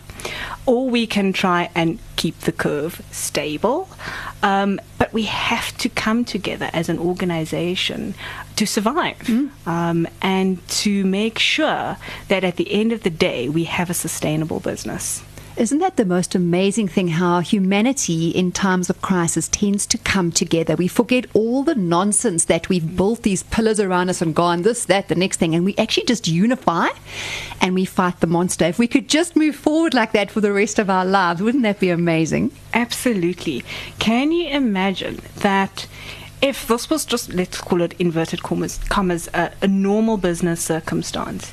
Or 0.67 0.91
we 0.91 1.07
can 1.07 1.33
try 1.33 1.71
and 1.75 1.99
keep 2.17 2.39
the 2.41 2.53
curve 2.53 3.01
stable. 3.11 3.89
Um, 4.43 4.81
but 4.99 5.13
we 5.13 5.23
have 5.23 5.77
to 5.79 5.89
come 5.89 6.25
together 6.25 6.71
as 6.73 6.89
an 6.89 6.99
organization 6.99 8.15
to 8.57 8.67
survive 8.67 9.19
mm. 9.21 9.51
um, 9.67 10.07
and 10.21 10.67
to 10.69 11.05
make 11.05 11.39
sure 11.39 11.97
that 12.29 12.45
at 12.45 12.57
the 12.57 12.71
end 12.73 12.93
of 12.93 13.03
the 13.03 13.11
day, 13.11 13.49
we 13.49 13.65
have 13.65 13.89
a 13.89 13.95
sustainable 13.95 14.61
business. 14.61 15.23
Isn't 15.61 15.81
that 15.81 15.99
the 15.99 16.07
most 16.07 16.35
amazing 16.35 16.89
thing 16.89 17.09
how 17.09 17.41
humanity 17.41 18.31
in 18.31 18.51
times 18.51 18.89
of 18.89 19.03
crisis 19.03 19.47
tends 19.47 19.85
to 19.89 19.99
come 19.99 20.33
together? 20.33 20.75
We 20.75 20.89
forget 20.89 21.27
all 21.35 21.65
the 21.65 21.75
nonsense 21.75 22.47
that 22.47 22.71
we've 22.71 22.97
built 22.97 23.25
these 23.25 23.43
pillars 23.43 23.79
around 23.79 24.09
us 24.09 24.23
and 24.23 24.35
gone 24.35 24.63
this, 24.63 24.87
that, 24.87 25.09
the 25.09 25.15
next 25.15 25.37
thing, 25.37 25.55
and 25.55 25.67
we 25.67 25.77
actually 25.77 26.07
just 26.07 26.27
unify 26.27 26.89
and 27.61 27.75
we 27.75 27.85
fight 27.85 28.21
the 28.21 28.27
monster. 28.27 28.65
If 28.65 28.79
we 28.79 28.89
could 28.89 29.07
just 29.07 29.37
move 29.37 29.55
forward 29.55 29.93
like 29.93 30.13
that 30.13 30.31
for 30.31 30.41
the 30.41 30.51
rest 30.51 30.79
of 30.79 30.89
our 30.89 31.05
lives, 31.05 31.43
wouldn't 31.43 31.65
that 31.65 31.79
be 31.79 31.91
amazing? 31.91 32.53
Absolutely. 32.73 33.63
Can 33.99 34.33
you 34.33 34.49
imagine 34.49 35.21
that? 35.41 35.87
if 36.43 36.67
this 36.69 36.89
was 36.89 37.05
just, 37.05 37.35
let's 37.35 37.61
call 37.61 37.83
it 37.83 37.93
inverted 37.99 38.43
commas, 38.43 38.79
commas 38.89 39.29
a, 39.35 39.53
a 39.61 39.69
normal 39.69 40.17
business 40.17 40.63
circumstance, 40.63 41.53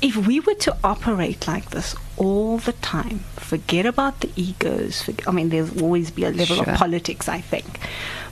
if 0.00 0.16
we 0.28 0.38
were 0.38 0.54
to 0.54 0.76
operate 0.84 1.48
like 1.48 1.70
this 1.70 1.96
all 2.18 2.58
the 2.58 2.72
time, 2.74 3.20
forget 3.36 3.86
about 3.86 4.20
the 4.20 4.30
egos, 4.36 5.02
forget, 5.02 5.26
I 5.28 5.32
mean, 5.32 5.48
there's 5.48 5.80
always 5.80 6.10
be 6.10 6.24
a 6.24 6.30
level 6.30 6.56
sure. 6.56 6.68
of 6.68 6.76
politics, 6.76 7.28
I 7.28 7.40
think, 7.40 7.80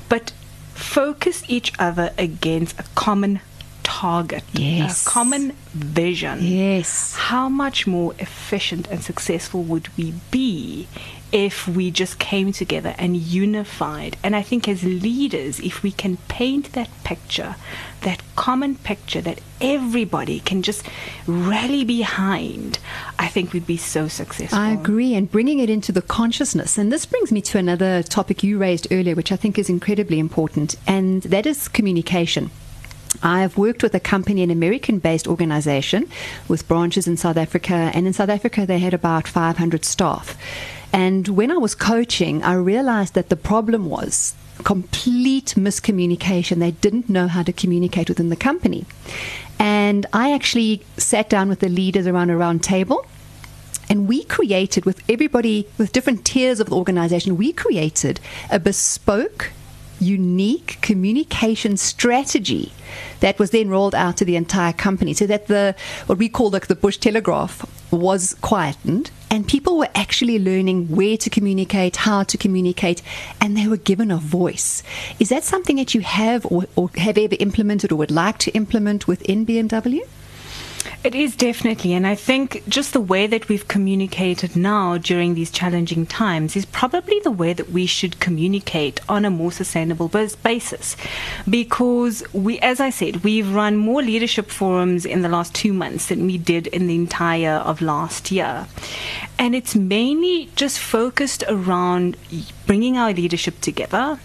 but 0.08 0.32
focus 0.74 1.42
each 1.48 1.72
other 1.78 2.12
against 2.18 2.78
a 2.78 2.84
common 2.94 3.40
target, 3.86 4.42
yes. 4.52 5.06
a 5.06 5.08
common 5.08 5.52
vision. 5.72 6.40
Yes. 6.42 7.14
How 7.14 7.48
much 7.48 7.86
more 7.86 8.14
efficient 8.18 8.88
and 8.88 9.00
successful 9.00 9.62
would 9.62 9.88
we 9.96 10.12
be 10.32 10.88
if 11.32 11.68
we 11.68 11.90
just 11.90 12.18
came 12.18 12.52
together 12.52 12.94
and 12.98 13.16
unified. 13.16 14.16
And 14.22 14.34
I 14.36 14.42
think 14.42 14.68
as 14.68 14.82
leaders, 14.82 15.60
if 15.60 15.82
we 15.82 15.92
can 15.92 16.16
paint 16.28 16.72
that 16.72 16.88
picture, 17.04 17.56
that 18.02 18.22
common 18.36 18.76
picture 18.76 19.20
that 19.20 19.40
everybody 19.60 20.40
can 20.40 20.62
just 20.62 20.84
rally 21.26 21.84
behind, 21.84 22.78
I 23.18 23.28
think 23.28 23.52
we'd 23.52 23.66
be 23.66 23.76
so 23.76 24.08
successful. 24.08 24.58
I 24.58 24.70
agree. 24.70 25.14
And 25.14 25.30
bringing 25.30 25.58
it 25.58 25.70
into 25.70 25.92
the 25.92 26.02
consciousness. 26.02 26.78
And 26.78 26.92
this 26.92 27.06
brings 27.06 27.32
me 27.32 27.40
to 27.42 27.58
another 27.58 28.02
topic 28.02 28.42
you 28.42 28.58
raised 28.58 28.86
earlier, 28.90 29.14
which 29.14 29.32
I 29.32 29.36
think 29.36 29.58
is 29.58 29.68
incredibly 29.68 30.18
important, 30.18 30.76
and 30.86 31.22
that 31.22 31.46
is 31.46 31.68
communication. 31.68 32.50
I've 33.26 33.58
worked 33.58 33.82
with 33.82 33.92
a 33.92 33.98
company, 33.98 34.44
an 34.44 34.52
American 34.52 35.00
based 35.00 35.26
organization 35.26 36.08
with 36.46 36.68
branches 36.68 37.08
in 37.08 37.16
South 37.16 37.36
Africa. 37.36 37.90
And 37.92 38.06
in 38.06 38.12
South 38.12 38.28
Africa, 38.28 38.64
they 38.64 38.78
had 38.78 38.94
about 38.94 39.26
500 39.26 39.84
staff. 39.84 40.38
And 40.92 41.26
when 41.28 41.50
I 41.50 41.56
was 41.56 41.74
coaching, 41.74 42.44
I 42.44 42.54
realized 42.54 43.14
that 43.14 43.28
the 43.28 43.36
problem 43.36 43.90
was 43.90 44.36
complete 44.62 45.54
miscommunication. 45.56 46.60
They 46.60 46.70
didn't 46.70 47.10
know 47.10 47.26
how 47.26 47.42
to 47.42 47.52
communicate 47.52 48.08
within 48.08 48.28
the 48.28 48.36
company. 48.36 48.86
And 49.58 50.06
I 50.12 50.32
actually 50.32 50.82
sat 50.96 51.28
down 51.28 51.48
with 51.48 51.58
the 51.58 51.68
leaders 51.68 52.06
around 52.06 52.30
a 52.30 52.36
round 52.36 52.62
table. 52.62 53.04
And 53.90 54.06
we 54.06 54.22
created, 54.22 54.84
with 54.84 55.02
everybody, 55.10 55.66
with 55.78 55.90
different 55.90 56.24
tiers 56.24 56.60
of 56.60 56.70
the 56.70 56.76
organization, 56.76 57.36
we 57.36 57.52
created 57.52 58.20
a 58.50 58.60
bespoke 58.60 59.52
unique 60.00 60.78
communication 60.82 61.76
strategy 61.76 62.72
that 63.20 63.38
was 63.38 63.50
then 63.50 63.68
rolled 63.68 63.94
out 63.94 64.16
to 64.16 64.24
the 64.24 64.36
entire 64.36 64.72
company 64.72 65.14
so 65.14 65.26
that 65.26 65.46
the 65.46 65.74
what 66.06 66.18
we 66.18 66.28
call 66.28 66.50
the, 66.50 66.60
the 66.60 66.74
bush 66.74 66.96
telegraph 66.96 67.64
was 67.90 68.34
quietened 68.40 69.10
and 69.30 69.48
people 69.48 69.78
were 69.78 69.88
actually 69.94 70.38
learning 70.38 70.88
where 70.88 71.16
to 71.16 71.30
communicate 71.30 71.96
how 71.96 72.22
to 72.22 72.36
communicate 72.36 73.02
and 73.40 73.56
they 73.56 73.66
were 73.66 73.76
given 73.76 74.10
a 74.10 74.16
voice. 74.16 74.82
Is 75.18 75.28
that 75.30 75.44
something 75.44 75.76
that 75.76 75.94
you 75.94 76.00
have 76.00 76.46
or, 76.46 76.64
or 76.76 76.90
have 76.96 77.18
ever 77.18 77.36
implemented 77.38 77.92
or 77.92 77.96
would 77.96 78.10
like 78.10 78.38
to 78.38 78.50
implement 78.52 79.08
within 79.08 79.46
bmw 79.46 80.00
it 81.04 81.14
is 81.14 81.36
definitely, 81.36 81.92
and 81.94 82.06
I 82.06 82.14
think 82.14 82.62
just 82.68 82.92
the 82.92 83.00
way 83.00 83.26
that 83.26 83.48
we've 83.48 83.68
communicated 83.68 84.56
now 84.56 84.98
during 84.98 85.34
these 85.34 85.50
challenging 85.50 86.06
times 86.06 86.56
is 86.56 86.64
probably 86.64 87.20
the 87.20 87.30
way 87.30 87.52
that 87.52 87.70
we 87.70 87.86
should 87.86 88.20
communicate 88.20 89.00
on 89.08 89.24
a 89.24 89.30
more 89.30 89.52
sustainable 89.52 90.08
basis. 90.08 90.96
Because 91.48 92.22
we, 92.32 92.58
as 92.60 92.80
I 92.80 92.90
said, 92.90 93.24
we've 93.24 93.54
run 93.54 93.76
more 93.76 94.02
leadership 94.02 94.50
forums 94.50 95.06
in 95.06 95.22
the 95.22 95.28
last 95.28 95.54
two 95.54 95.72
months 95.72 96.06
than 96.06 96.26
we 96.26 96.38
did 96.38 96.66
in 96.68 96.86
the 96.86 96.94
entire 96.94 97.56
of 97.64 97.80
last 97.80 98.30
year. 98.30 98.66
And 99.38 99.54
it's 99.54 99.74
mainly 99.74 100.50
just 100.56 100.78
focused 100.78 101.44
around 101.48 102.16
bringing 102.66 102.96
our 102.96 103.12
leadership 103.12 103.60
together 103.60 104.18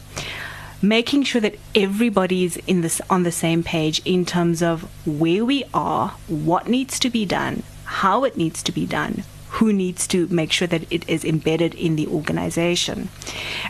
making 0.82 1.24
sure 1.24 1.42
that 1.42 1.58
everybody 1.76 2.44
is 2.44 2.58
in 2.68 2.82
this 2.82 3.02
on 3.10 3.24
the 3.24 3.32
same 3.32 3.64
page 3.64 4.02
in 4.06 4.26
terms 4.26 4.62
of 4.64 4.84
where 5.06 5.46
we 5.46 5.64
are, 5.74 6.10
what 6.28 6.68
needs 6.68 7.00
to 7.00 7.10
be 7.10 7.26
done, 7.26 7.64
how 7.86 8.24
it 8.24 8.38
needs 8.38 8.64
to 8.64 8.72
be 8.72 8.86
done, 8.86 9.24
who 9.52 9.74
needs 9.74 10.08
to 10.08 10.28
make 10.28 10.52
sure 10.52 10.68
that 10.68 10.90
it 10.90 11.08
is 11.10 11.26
embedded 11.26 11.76
in 11.76 11.96
the 11.98 12.08
organization. 12.08 13.10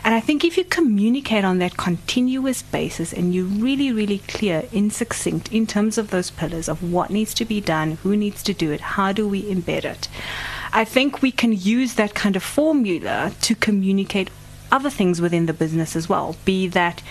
And 0.04 0.14
I 0.14 0.20
think 0.20 0.44
if 0.44 0.56
you 0.56 0.64
communicate 0.64 1.44
on 1.44 1.58
that 1.58 1.76
continuous 1.76 2.62
basis 2.62 3.12
and 3.12 3.34
you're 3.34 3.44
really, 3.44 3.92
really 3.92 4.18
clear 4.18 4.64
in 4.72 4.90
succinct 4.90 5.52
in 5.52 5.66
terms 5.66 5.98
of 5.98 6.10
those 6.10 6.30
pillars 6.30 6.68
of 6.68 6.92
what 6.92 7.10
needs 7.10 7.34
to 7.34 7.44
be 7.44 7.60
done, 7.60 7.92
who 8.02 8.16
needs 8.16 8.42
to 8.44 8.54
do 8.54 8.70
it, 8.70 8.80
how 8.80 9.12
do 9.12 9.28
we 9.28 9.42
embed 9.42 9.84
it, 9.84 10.08
I 10.72 10.84
think 10.84 11.20
we 11.20 11.32
can 11.32 11.52
use 11.52 11.94
that 11.94 12.14
kind 12.14 12.36
of 12.36 12.42
formula 12.42 13.32
to 13.42 13.54
communicate 13.54 14.30
other 14.72 14.90
things 14.90 15.20
within 15.20 15.46
the 15.46 15.52
business 15.52 15.94
as 15.94 16.08
well, 16.08 16.34
be 16.44 16.66
that 16.68 17.02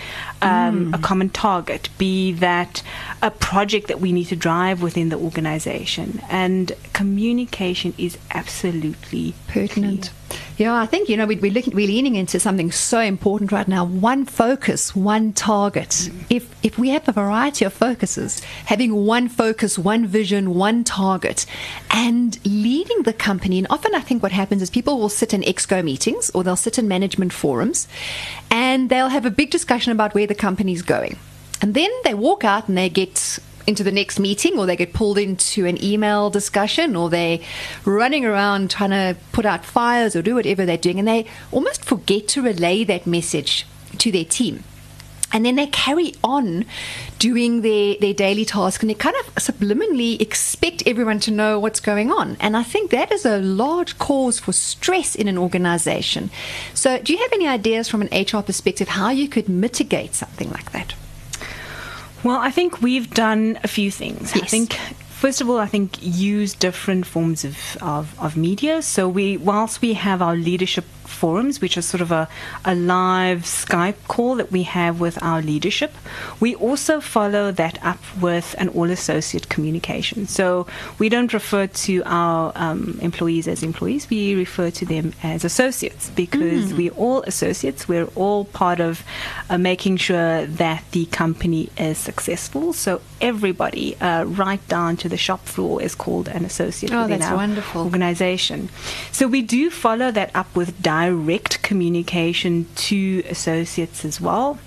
um, 0.42 0.92
mm. 0.92 0.96
a 0.96 0.98
common 0.98 1.30
target, 1.30 1.90
be 1.98 2.34
that 2.34 2.84
a 3.22 3.32
project 3.32 3.88
that 3.88 4.02
we 4.02 4.12
need 4.12 4.26
to 4.26 4.36
drive 4.36 4.82
within 4.82 5.10
the 5.10 5.18
organization. 5.18 6.20
And 6.30 6.74
communication 6.94 7.94
is 7.98 8.18
absolutely 8.32 9.36
pertinent. 9.48 10.06
Key. 10.08 10.10
Yeah, 10.58 10.76
I 10.76 10.86
think, 10.86 11.10
you 11.10 11.18
know, 11.18 11.26
we're, 11.26 11.52
looking, 11.52 11.74
we're 11.74 11.88
leaning 11.88 12.16
into 12.16 12.40
something 12.40 12.72
so 12.72 13.00
important 13.00 13.52
right 13.52 13.68
now 13.68 13.84
one 13.86 14.26
focus, 14.26 14.96
one 14.96 15.34
target. 15.34 16.10
If, 16.30 16.54
if 16.64 16.78
we 16.78 16.90
have 16.90 17.08
a 17.08 17.12
variety 17.12 17.66
of 17.66 17.74
focuses, 17.74 18.42
having 18.66 18.94
one 18.94 19.28
focus, 19.28 19.80
one 19.80 20.06
vision, 20.06 20.54
one 20.54 20.84
target, 20.84 21.46
and 21.90 22.38
leading 22.46 23.04
the 23.04 23.14
company, 23.14 23.58
and 23.58 23.68
often 23.70 23.96
I 23.96 24.02
think 24.02 24.22
what 24.22 24.32
happens 24.32 24.62
is 24.62 24.70
people 24.70 25.00
will 25.00 25.10
sit 25.10 25.34
in 25.34 25.42
exco 25.42 25.84
meetings 25.84 26.30
or 26.32 26.44
they'll 26.44 26.56
sit 26.56 26.78
in 26.78 26.88
management 26.88 27.34
forums 27.34 27.88
and 28.50 28.90
they'll 28.90 29.10
have 29.10 29.26
a 29.26 29.32
big 29.32 29.50
discussion 29.50 29.92
about 29.92 30.14
where 30.14 30.28
the 30.28 30.36
company's 30.36 30.82
going. 30.82 31.18
And 31.62 31.74
then 31.74 31.92
they 32.04 32.14
walk 32.14 32.44
out 32.44 32.68
and 32.68 32.78
they 32.78 32.90
get 32.90 33.40
into 33.68 33.84
the 33.84 33.92
next 33.92 34.20
meeting 34.20 34.58
or 34.58 34.66
they 34.66 34.76
get 34.76 34.94
pulled 34.94 35.18
into 35.18 35.66
an 35.66 35.82
email 35.84 36.30
discussion 36.30 36.96
or 36.96 37.10
they're 37.10 37.40
running 37.86 38.26
around 38.26 38.70
trying 38.70 38.92
to 38.92 39.16
put 39.32 39.46
out 39.46 39.66
fires 39.66 40.16
or 40.16 40.22
do 40.22 40.36
whatever 40.36 40.66
they're 40.66 40.78
doing 40.78 41.00
and 41.00 41.08
they 41.08 41.26
almost 41.52 41.84
forget 41.84 42.28
to 42.28 42.42
relay 42.42 42.84
that 42.84 43.06
message 43.06 43.66
to 43.98 44.12
their 44.12 44.26
team. 44.26 44.64
And 45.34 45.46
then 45.46 45.56
they 45.56 45.68
carry 45.68 46.14
on 46.24 46.66
doing 47.20 47.62
their, 47.62 47.96
their 48.00 48.14
daily 48.14 48.46
task 48.46 48.84
and 48.84 48.90
they 48.90 48.96
kind 48.96 49.16
of 49.22 49.36
subliminally 49.36 50.20
expect 50.20 50.84
everyone 50.86 51.20
to 51.22 51.32
know 51.32 51.60
what's 51.60 51.80
going 51.80 52.12
on. 52.12 52.36
And 52.40 52.58
I 52.58 52.64
think 52.64 52.92
that 52.92 53.12
is 53.12 53.26
a 53.26 53.38
large 53.38 53.98
cause 53.98 54.40
for 54.40 54.52
stress 54.52 55.16
in 55.16 55.28
an 55.28 55.38
organization. 55.38 56.32
So, 56.74 57.00
do 57.00 57.14
you 57.14 57.20
have 57.20 57.32
any 57.32 57.48
ideas 57.48 57.88
from 57.88 58.02
an 58.02 58.10
HR 58.12 58.42
perspective 58.42 58.90
how 58.90 59.10
you 59.10 59.30
could 59.30 59.48
mitigate 59.48 60.16
something 60.16 60.50
like 60.50 60.72
that? 60.74 60.96
Well, 62.24 62.38
I 62.38 62.52
think 62.52 62.82
we've 62.82 63.10
done 63.10 63.60
a 63.64 63.68
few 63.68 63.92
things. 63.92 64.36
Yes. 64.36 64.44
I 64.44 64.48
think 64.48 64.78
First 65.22 65.40
of 65.40 65.48
all, 65.52 65.60
I 65.60 65.68
think 65.68 66.00
use 66.02 66.56
different 66.56 67.06
forms 67.06 67.46
of, 67.46 67.78
of, 67.80 68.20
of, 68.20 68.36
media. 68.36 68.82
So 68.82 69.08
we, 69.08 69.38
whilst 69.38 69.80
we 69.80 69.94
have 69.94 70.20
our 70.20 70.36
leadership 70.36 70.84
forums, 71.04 71.62
which 71.62 71.78
is 71.78 71.86
sort 71.86 72.02
of 72.02 72.12
a, 72.12 72.28
a 72.66 72.76
live 72.76 73.42
Skype 73.42 73.96
call 74.08 74.36
that 74.36 74.52
we 74.52 74.64
have 74.64 75.00
with 75.00 75.22
our 75.22 75.42
leadership. 75.42 75.94
We 76.40 76.56
also 76.56 77.00
follow 77.00 77.52
that 77.52 77.84
up 77.84 78.00
with 78.20 78.56
an 78.58 78.70
all 78.70 78.90
associate 78.90 79.50
communication. 79.50 80.28
So 80.28 80.68
we 81.00 81.10
don't 81.10 81.34
refer 81.34 81.68
to 81.68 82.04
our 82.06 82.52
um, 82.56 83.00
employees 83.02 83.48
as 83.48 83.64
employees, 83.64 84.10
we 84.10 84.36
refer 84.36 84.72
to 84.72 84.86
them 84.86 85.14
as 85.24 85.44
associates 85.44 86.10
because 86.10 86.72
mm. 86.72 86.78
we're 86.78 86.92
all 86.92 87.22
associates. 87.24 87.88
We're 87.88 88.10
all 88.16 88.46
part 88.46 88.80
of 88.80 89.04
uh, 89.50 89.58
making 89.58 89.98
sure 89.98 90.46
that 90.46 90.84
the 90.92 91.06
company 91.08 91.70
is 91.78 91.98
successful. 91.98 92.74
So 92.74 93.02
everybody, 93.20 93.96
uh, 94.00 94.26
right 94.26 94.66
down 94.68 94.98
to 94.98 95.10
the 95.10 95.18
shop 95.18 95.46
floor, 95.46 95.82
is 95.82 95.96
called 95.96 96.28
an 96.28 96.46
associate 96.46 96.94
oh, 96.94 97.04
within 97.04 97.22
our 97.22 97.36
wonderful. 97.36 97.84
organization. 97.84 98.70
So 99.12 99.28
we 99.28 99.42
do 99.42 99.70
follow 99.70 100.12
that 100.12 100.32
up 100.36 100.56
with 100.56 100.82
direct 100.92 101.54
communication 101.64 102.54
to 102.76 103.24
associates 103.30 104.04
as 104.04 104.20
well. 104.20 104.60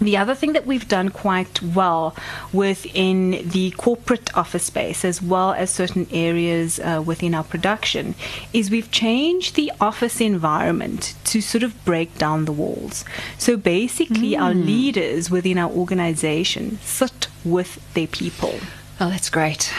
The 0.00 0.16
other 0.16 0.34
thing 0.34 0.52
that 0.52 0.66
we've 0.66 0.86
done 0.86 1.08
quite 1.08 1.60
well 1.62 2.14
within 2.52 3.18
the 3.56 3.70
corporate 3.72 4.28
office 4.36 4.64
space, 4.64 5.04
as 5.04 5.20
well 5.32 5.50
as 5.52 5.70
certain 5.70 6.06
areas 6.12 6.78
uh, 6.78 7.02
within 7.04 7.34
our 7.34 7.42
production, 7.42 8.14
is 8.52 8.70
we've 8.70 8.90
changed 8.90 9.56
the 9.56 9.72
office 9.80 10.20
environment 10.20 11.14
to 11.30 11.40
sort 11.40 11.64
of 11.64 11.72
break 11.84 12.10
down 12.18 12.44
the 12.44 12.52
walls. 12.52 13.04
So 13.38 13.56
basically, 13.56 14.32
mm. 14.32 14.42
our 14.42 14.54
leaders 14.54 15.30
within 15.30 15.56
our 15.58 15.70
organization 15.70 16.78
sit 16.82 17.28
with 17.44 17.70
their 17.94 18.10
people. 18.20 18.54
Oh, 18.98 19.10
that's 19.10 19.28
great. 19.28 19.72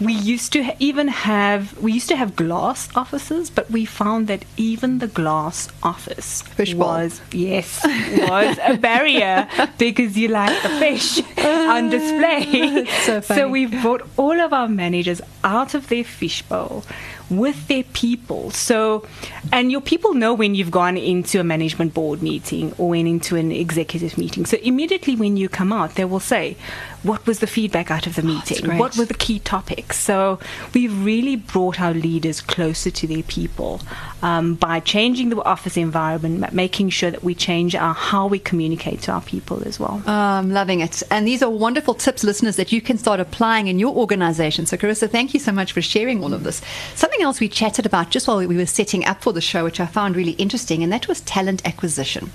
We 0.00 0.12
used 0.12 0.52
to 0.52 0.62
ha- 0.62 0.76
even 0.78 1.08
have 1.08 1.76
we 1.78 1.92
used 1.92 2.08
to 2.08 2.16
have 2.16 2.36
glass 2.36 2.88
offices, 2.94 3.50
but 3.50 3.68
we 3.68 3.84
found 3.84 4.28
that 4.28 4.44
even 4.56 5.00
the 5.00 5.08
glass 5.08 5.68
office 5.82 6.42
Fishbowl. 6.42 6.86
was 6.86 7.20
yes 7.32 7.80
was 8.28 8.58
a 8.62 8.76
barrier 8.76 9.48
because 9.76 10.16
you 10.16 10.28
like 10.28 10.62
the 10.62 10.68
fish 10.68 11.20
on 11.44 11.90
display. 11.90 12.86
So, 13.02 13.20
so 13.20 13.48
we 13.48 13.66
brought 13.66 14.08
all 14.16 14.40
of 14.40 14.52
our 14.52 14.68
managers 14.68 15.20
out 15.42 15.74
of 15.74 15.88
their 15.88 16.04
fishbowl 16.04 16.84
with 17.30 17.68
their 17.68 17.84
people. 17.84 18.50
So, 18.50 19.06
and 19.52 19.70
your 19.70 19.80
people 19.80 20.14
know 20.14 20.34
when 20.34 20.54
you've 20.54 20.70
gone 20.70 20.96
into 20.96 21.38
a 21.38 21.44
management 21.44 21.94
board 21.94 22.22
meeting 22.22 22.74
or 22.76 22.90
went 22.90 23.06
into 23.06 23.36
an 23.36 23.52
executive 23.52 24.18
meeting. 24.18 24.44
So 24.46 24.56
immediately 24.58 25.14
when 25.14 25.36
you 25.36 25.48
come 25.48 25.72
out, 25.72 25.94
they 25.94 26.04
will 26.04 26.20
say, 26.20 26.56
what 27.02 27.26
was 27.26 27.38
the 27.38 27.46
feedback 27.46 27.90
out 27.90 28.06
of 28.06 28.14
the 28.14 28.22
meeting? 28.22 28.70
Oh, 28.70 28.76
what 28.76 28.96
were 28.96 29.04
the 29.04 29.14
key 29.14 29.38
topics? 29.38 29.98
So 29.98 30.38
we've 30.74 31.04
really 31.04 31.36
brought 31.36 31.80
our 31.80 31.94
leaders 31.94 32.40
closer 32.40 32.90
to 32.90 33.06
their 33.06 33.22
people 33.22 33.80
um, 34.22 34.54
by 34.54 34.80
changing 34.80 35.30
the 35.30 35.42
office 35.42 35.76
environment, 35.76 36.40
but 36.40 36.52
making 36.52 36.90
sure 36.90 37.10
that 37.10 37.24
we 37.24 37.34
change 37.34 37.74
our 37.74 37.94
how 37.94 38.26
we 38.26 38.38
communicate 38.38 39.00
to 39.02 39.12
our 39.12 39.22
people 39.22 39.66
as 39.66 39.80
well. 39.80 40.02
Oh, 40.06 40.12
I'm 40.12 40.50
loving 40.50 40.80
it. 40.80 41.02
And 41.10 41.26
these 41.26 41.42
are 41.42 41.50
wonderful 41.50 41.94
tips, 41.94 42.22
listeners, 42.22 42.56
that 42.56 42.72
you 42.72 42.80
can 42.80 42.98
start 42.98 43.20
applying 43.20 43.68
in 43.68 43.78
your 43.78 43.94
organization. 43.96 44.66
So, 44.66 44.76
Carissa, 44.76 45.08
thank 45.08 45.32
you 45.32 45.40
so 45.40 45.52
much 45.52 45.72
for 45.72 45.80
sharing 45.80 46.22
all 46.22 46.34
of 46.34 46.44
this. 46.44 46.60
Something 46.94 47.22
else 47.22 47.40
we 47.40 47.48
chatted 47.48 47.86
about 47.86 48.10
just 48.10 48.28
while 48.28 48.38
we 48.38 48.56
were 48.56 48.66
setting 48.66 49.04
up 49.06 49.22
for 49.22 49.32
the 49.32 49.40
show, 49.40 49.64
which 49.64 49.80
I 49.80 49.86
found 49.86 50.16
really 50.16 50.32
interesting, 50.32 50.82
and 50.82 50.92
that 50.92 51.08
was 51.08 51.20
talent 51.22 51.66
acquisition. 51.66 52.30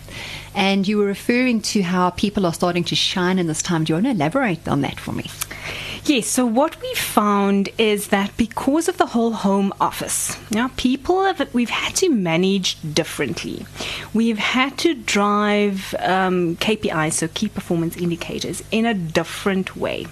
And 0.56 0.88
you 0.88 0.97
were 0.97 1.06
referring 1.06 1.62
to 1.62 1.82
how 1.82 2.12
people 2.12 2.45
are 2.45 2.54
starting 2.54 2.86
to 2.86 2.95
shine 2.95 3.39
in 3.39 3.47
this 3.47 3.62
time. 3.62 3.84
Do 3.84 3.91
you 3.91 3.95
want 3.95 4.06
to 4.06 4.12
elaborate 4.12 4.54
on 4.67 4.81
that 4.81 4.99
for 4.99 5.11
me? 5.11 5.29
Yes, 6.05 6.27
so 6.27 6.45
what 6.45 6.79
we 6.83 6.93
found 6.93 7.69
is 7.79 8.09
that 8.09 8.37
because 8.37 8.87
of 8.87 8.97
the 8.97 9.07
whole 9.07 9.31
home 9.31 9.73
office, 9.81 10.37
now 10.51 10.69
people 10.77 11.23
have 11.23 11.51
we've 11.51 11.71
had 11.71 11.95
to 11.95 12.09
manage 12.09 12.77
differently. 12.93 13.65
We've 14.13 14.37
had 14.37 14.77
to 14.79 14.93
drive 14.93 15.95
um, 15.97 16.57
KPIs, 16.57 17.13
so 17.13 17.27
key 17.29 17.49
performance 17.49 17.97
indicators, 17.97 18.61
in 18.69 18.85
a 18.85 18.93
different 18.93 19.75
way. 19.75 20.05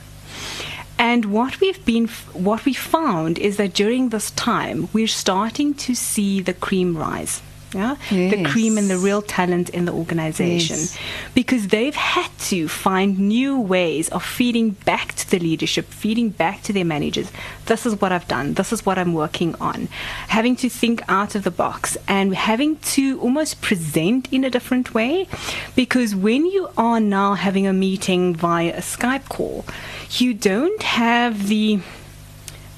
And 0.97 1.25
what 1.25 1.59
we've 1.59 1.83
been, 1.85 2.07
what 2.33 2.65
we 2.65 2.73
found 2.73 3.37
is 3.37 3.57
that 3.57 3.73
during 3.73 4.09
this 4.09 4.31
time, 4.31 4.89
we're 4.93 5.07
starting 5.07 5.75
to 5.75 5.93
see 5.93 6.41
the 6.41 6.53
cream 6.53 6.97
rise 6.97 7.43
yeah, 7.73 7.95
yes. 8.11 8.33
the 8.33 8.43
cream 8.43 8.77
and 8.77 8.89
the 8.89 8.97
real 8.97 9.21
talent 9.21 9.69
in 9.69 9.85
the 9.85 9.91
organization, 9.91 10.77
yes. 10.77 10.97
because 11.33 11.67
they've 11.67 11.95
had 11.95 12.29
to 12.39 12.67
find 12.67 13.19
new 13.19 13.59
ways 13.59 14.09
of 14.09 14.23
feeding 14.23 14.71
back 14.71 15.13
to 15.15 15.29
the 15.29 15.39
leadership, 15.39 15.85
feeding 15.85 16.29
back 16.29 16.61
to 16.63 16.73
their 16.73 16.85
managers. 16.85 17.31
This 17.65 17.85
is 17.85 17.99
what 17.99 18.11
I've 18.11 18.27
done. 18.27 18.53
This 18.53 18.73
is 18.73 18.85
what 18.85 18.97
I'm 18.97 19.13
working 19.13 19.55
on. 19.55 19.87
Having 20.27 20.57
to 20.57 20.69
think 20.69 21.01
out 21.07 21.35
of 21.35 21.43
the 21.43 21.51
box 21.51 21.97
and 22.07 22.35
having 22.35 22.77
to 22.77 23.19
almost 23.19 23.61
present 23.61 24.31
in 24.31 24.43
a 24.43 24.49
different 24.49 24.93
way, 24.93 25.27
because 25.75 26.15
when 26.15 26.45
you 26.45 26.69
are 26.77 26.99
now 26.99 27.33
having 27.33 27.67
a 27.67 27.73
meeting 27.73 28.35
via 28.35 28.73
a 28.75 28.81
Skype 28.81 29.29
call, 29.29 29.65
you 30.11 30.33
don't 30.33 30.83
have 30.83 31.47
the 31.47 31.79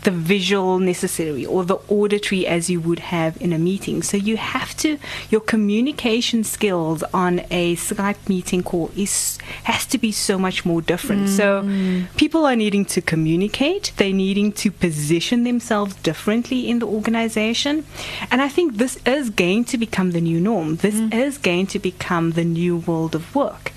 the 0.05 0.11
visual 0.11 0.79
necessary 0.79 1.45
or 1.45 1.65
the 1.65 1.77
auditory 1.89 2.47
as 2.47 2.69
you 2.69 2.79
would 2.79 2.99
have 2.99 3.39
in 3.41 3.51
a 3.51 3.57
meeting. 3.57 4.01
So 4.03 4.17
you 4.17 4.37
have 4.37 4.75
to 4.77 4.97
your 5.29 5.41
communication 5.41 6.43
skills 6.43 7.03
on 7.13 7.41
a 7.51 7.75
Skype 7.75 8.29
meeting 8.29 8.63
call 8.63 8.91
is 8.95 9.37
has 9.63 9.85
to 9.87 9.97
be 9.97 10.11
so 10.11 10.37
much 10.37 10.63
more 10.63 10.81
different. 10.81 11.27
Mm. 11.27 11.37
So 11.39 11.47
people 12.17 12.45
are 12.45 12.55
needing 12.55 12.85
to 12.85 13.01
communicate, 13.01 13.91
they're 13.97 14.13
needing 14.13 14.51
to 14.53 14.71
position 14.71 15.43
themselves 15.43 15.95
differently 15.95 16.69
in 16.69 16.79
the 16.79 16.87
organization. 16.87 17.85
And 18.31 18.41
I 18.41 18.49
think 18.49 18.77
this 18.77 18.97
is 19.05 19.29
going 19.29 19.65
to 19.65 19.77
become 19.77 20.11
the 20.11 20.21
new 20.21 20.39
norm. 20.39 20.77
This 20.77 20.95
mm. 20.95 21.13
is 21.13 21.37
going 21.37 21.67
to 21.67 21.79
become 21.79 22.31
the 22.31 22.45
new 22.45 22.77
world 22.77 23.15
of 23.15 23.35
work. 23.35 23.71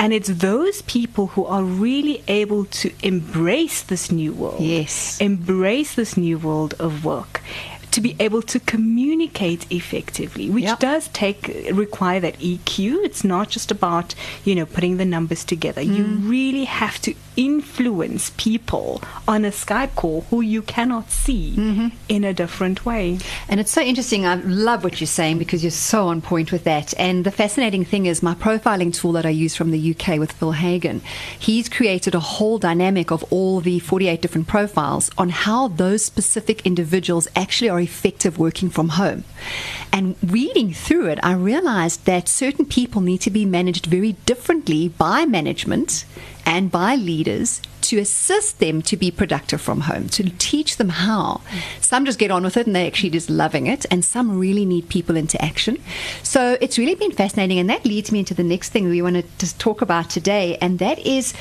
And 0.00 0.14
it's 0.14 0.28
those 0.28 0.80
people 0.82 1.26
who 1.28 1.44
are 1.44 1.62
really 1.62 2.24
able 2.26 2.64
to 2.80 2.90
embrace 3.02 3.82
this 3.82 4.10
new 4.10 4.32
world. 4.32 4.62
Yes. 4.62 5.20
Embrace 5.20 5.94
this 5.94 6.16
new 6.16 6.38
world 6.38 6.74
of 6.78 7.04
work 7.04 7.42
to 7.90 8.00
be 8.00 8.16
able 8.18 8.40
to 8.40 8.60
communicate 8.60 9.70
effectively, 9.70 10.48
which 10.48 10.64
Yep. 10.64 10.78
does 10.78 11.08
take 11.08 11.66
require 11.72 12.20
that 12.20 12.38
EQ. 12.40 13.04
It's 13.04 13.24
not 13.24 13.50
just 13.50 13.70
about 13.70 14.14
you 14.44 14.54
know 14.54 14.64
putting 14.64 14.96
the 14.96 15.04
numbers 15.04 15.44
together. 15.44 15.82
You 15.82 16.04
mm. 16.04 16.30
really 16.30 16.64
have 16.64 17.00
to 17.02 17.14
influence 17.40 18.28
people 18.36 19.02
on 19.26 19.46
a 19.46 19.50
Skype 19.50 19.94
call 19.94 20.20
who 20.28 20.42
you 20.42 20.60
cannot 20.60 21.10
see 21.10 21.54
mm-hmm. 21.56 21.88
in 22.06 22.22
a 22.22 22.34
different 22.34 22.84
way. 22.84 23.18
And 23.48 23.58
it's 23.58 23.70
so 23.70 23.80
interesting. 23.80 24.26
I 24.26 24.34
love 24.34 24.84
what 24.84 25.00
you're 25.00 25.06
saying 25.06 25.38
because 25.38 25.64
you're 25.64 25.70
so 25.70 26.08
on 26.08 26.20
point 26.20 26.52
with 26.52 26.64
that. 26.64 26.92
And 26.98 27.24
the 27.24 27.30
fascinating 27.30 27.86
thing 27.86 28.04
is 28.04 28.22
my 28.22 28.34
profiling 28.34 28.92
tool 28.94 29.12
that 29.12 29.24
I 29.24 29.30
use 29.30 29.56
from 29.56 29.70
the 29.70 29.90
UK 29.92 30.18
with 30.18 30.32
Phil 30.32 30.52
Hagen. 30.52 31.00
He's 31.38 31.70
created 31.70 32.14
a 32.14 32.20
whole 32.20 32.58
dynamic 32.58 33.10
of 33.10 33.24
all 33.32 33.60
the 33.60 33.78
48 33.78 34.20
different 34.20 34.46
profiles 34.46 35.10
on 35.16 35.30
how 35.30 35.68
those 35.68 36.04
specific 36.04 36.66
individuals 36.66 37.26
actually 37.34 37.70
are 37.70 37.80
effective 37.80 38.38
working 38.38 38.68
from 38.68 38.90
home. 38.90 39.24
And 39.94 40.16
reading 40.22 40.74
through 40.74 41.06
it, 41.06 41.18
I 41.22 41.32
realized 41.32 42.04
that 42.04 42.28
certain 42.28 42.66
people 42.66 43.00
need 43.00 43.22
to 43.22 43.30
be 43.30 43.46
managed 43.46 43.86
very 43.86 44.12
differently 44.26 44.88
by 44.88 45.24
management 45.24 46.04
and 46.44 46.70
by 46.70 46.94
leaders 46.96 47.60
to 47.82 47.98
assist 47.98 48.58
them 48.58 48.82
to 48.82 48.96
be 48.96 49.10
productive 49.10 49.60
from 49.60 49.80
home, 49.82 50.08
to 50.08 50.30
teach 50.38 50.76
them 50.76 50.90
how. 50.90 51.40
Some 51.80 52.04
just 52.04 52.18
get 52.18 52.30
on 52.30 52.44
with 52.44 52.56
it 52.56 52.66
and 52.66 52.76
they're 52.76 52.86
actually 52.86 53.10
just 53.10 53.30
loving 53.30 53.66
it, 53.66 53.86
and 53.90 54.04
some 54.04 54.38
really 54.38 54.64
need 54.64 54.88
people 54.88 55.16
into 55.16 55.42
action. 55.42 55.82
So 56.22 56.56
it's 56.60 56.78
really 56.78 56.94
been 56.94 57.12
fascinating, 57.12 57.58
and 57.58 57.68
that 57.68 57.84
leads 57.84 58.12
me 58.12 58.20
into 58.20 58.34
the 58.34 58.44
next 58.44 58.70
thing 58.70 58.88
we 58.88 59.02
want 59.02 59.16
to 59.16 59.24
just 59.38 59.58
talk 59.58 59.82
about 59.82 60.10
today, 60.10 60.56
and 60.60 60.78
that 60.78 60.98
is 61.00 61.34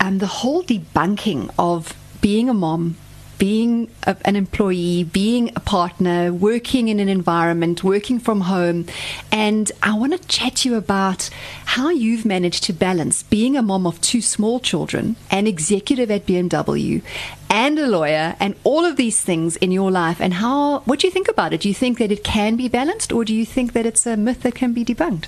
um, 0.00 0.18
the 0.18 0.26
whole 0.26 0.62
debunking 0.62 1.50
of 1.58 1.94
being 2.20 2.48
a 2.48 2.54
mom 2.54 2.96
being 3.38 3.90
a, 4.04 4.16
an 4.24 4.36
employee, 4.36 5.04
being 5.04 5.50
a 5.56 5.60
partner, 5.60 6.32
working 6.32 6.88
in 6.88 7.00
an 7.00 7.08
environment, 7.08 7.84
working 7.84 8.18
from 8.18 8.42
home. 8.42 8.86
And 9.32 9.70
I 9.82 9.96
want 9.96 10.12
to 10.12 10.28
chat 10.28 10.56
to 10.56 10.68
you 10.68 10.74
about 10.76 11.30
how 11.64 11.90
you've 11.90 12.24
managed 12.24 12.64
to 12.64 12.72
balance 12.72 13.22
being 13.22 13.56
a 13.56 13.62
mom 13.62 13.86
of 13.86 14.00
two 14.00 14.20
small 14.20 14.60
children, 14.60 15.16
an 15.30 15.46
executive 15.46 16.10
at 16.10 16.26
BMW, 16.26 17.02
and 17.48 17.78
a 17.78 17.86
lawyer, 17.86 18.36
and 18.40 18.54
all 18.64 18.84
of 18.84 18.96
these 18.96 19.20
things 19.20 19.56
in 19.56 19.72
your 19.72 19.90
life. 19.90 20.20
And 20.20 20.34
how, 20.34 20.80
what 20.80 21.00
do 21.00 21.06
you 21.06 21.12
think 21.12 21.28
about 21.28 21.52
it? 21.52 21.62
Do 21.62 21.68
you 21.68 21.74
think 21.74 21.98
that 21.98 22.12
it 22.12 22.24
can 22.24 22.56
be 22.56 22.68
balanced, 22.68 23.12
or 23.12 23.24
do 23.24 23.34
you 23.34 23.46
think 23.46 23.72
that 23.72 23.86
it's 23.86 24.06
a 24.06 24.16
myth 24.16 24.42
that 24.42 24.54
can 24.54 24.72
be 24.72 24.84
debunked? 24.84 25.26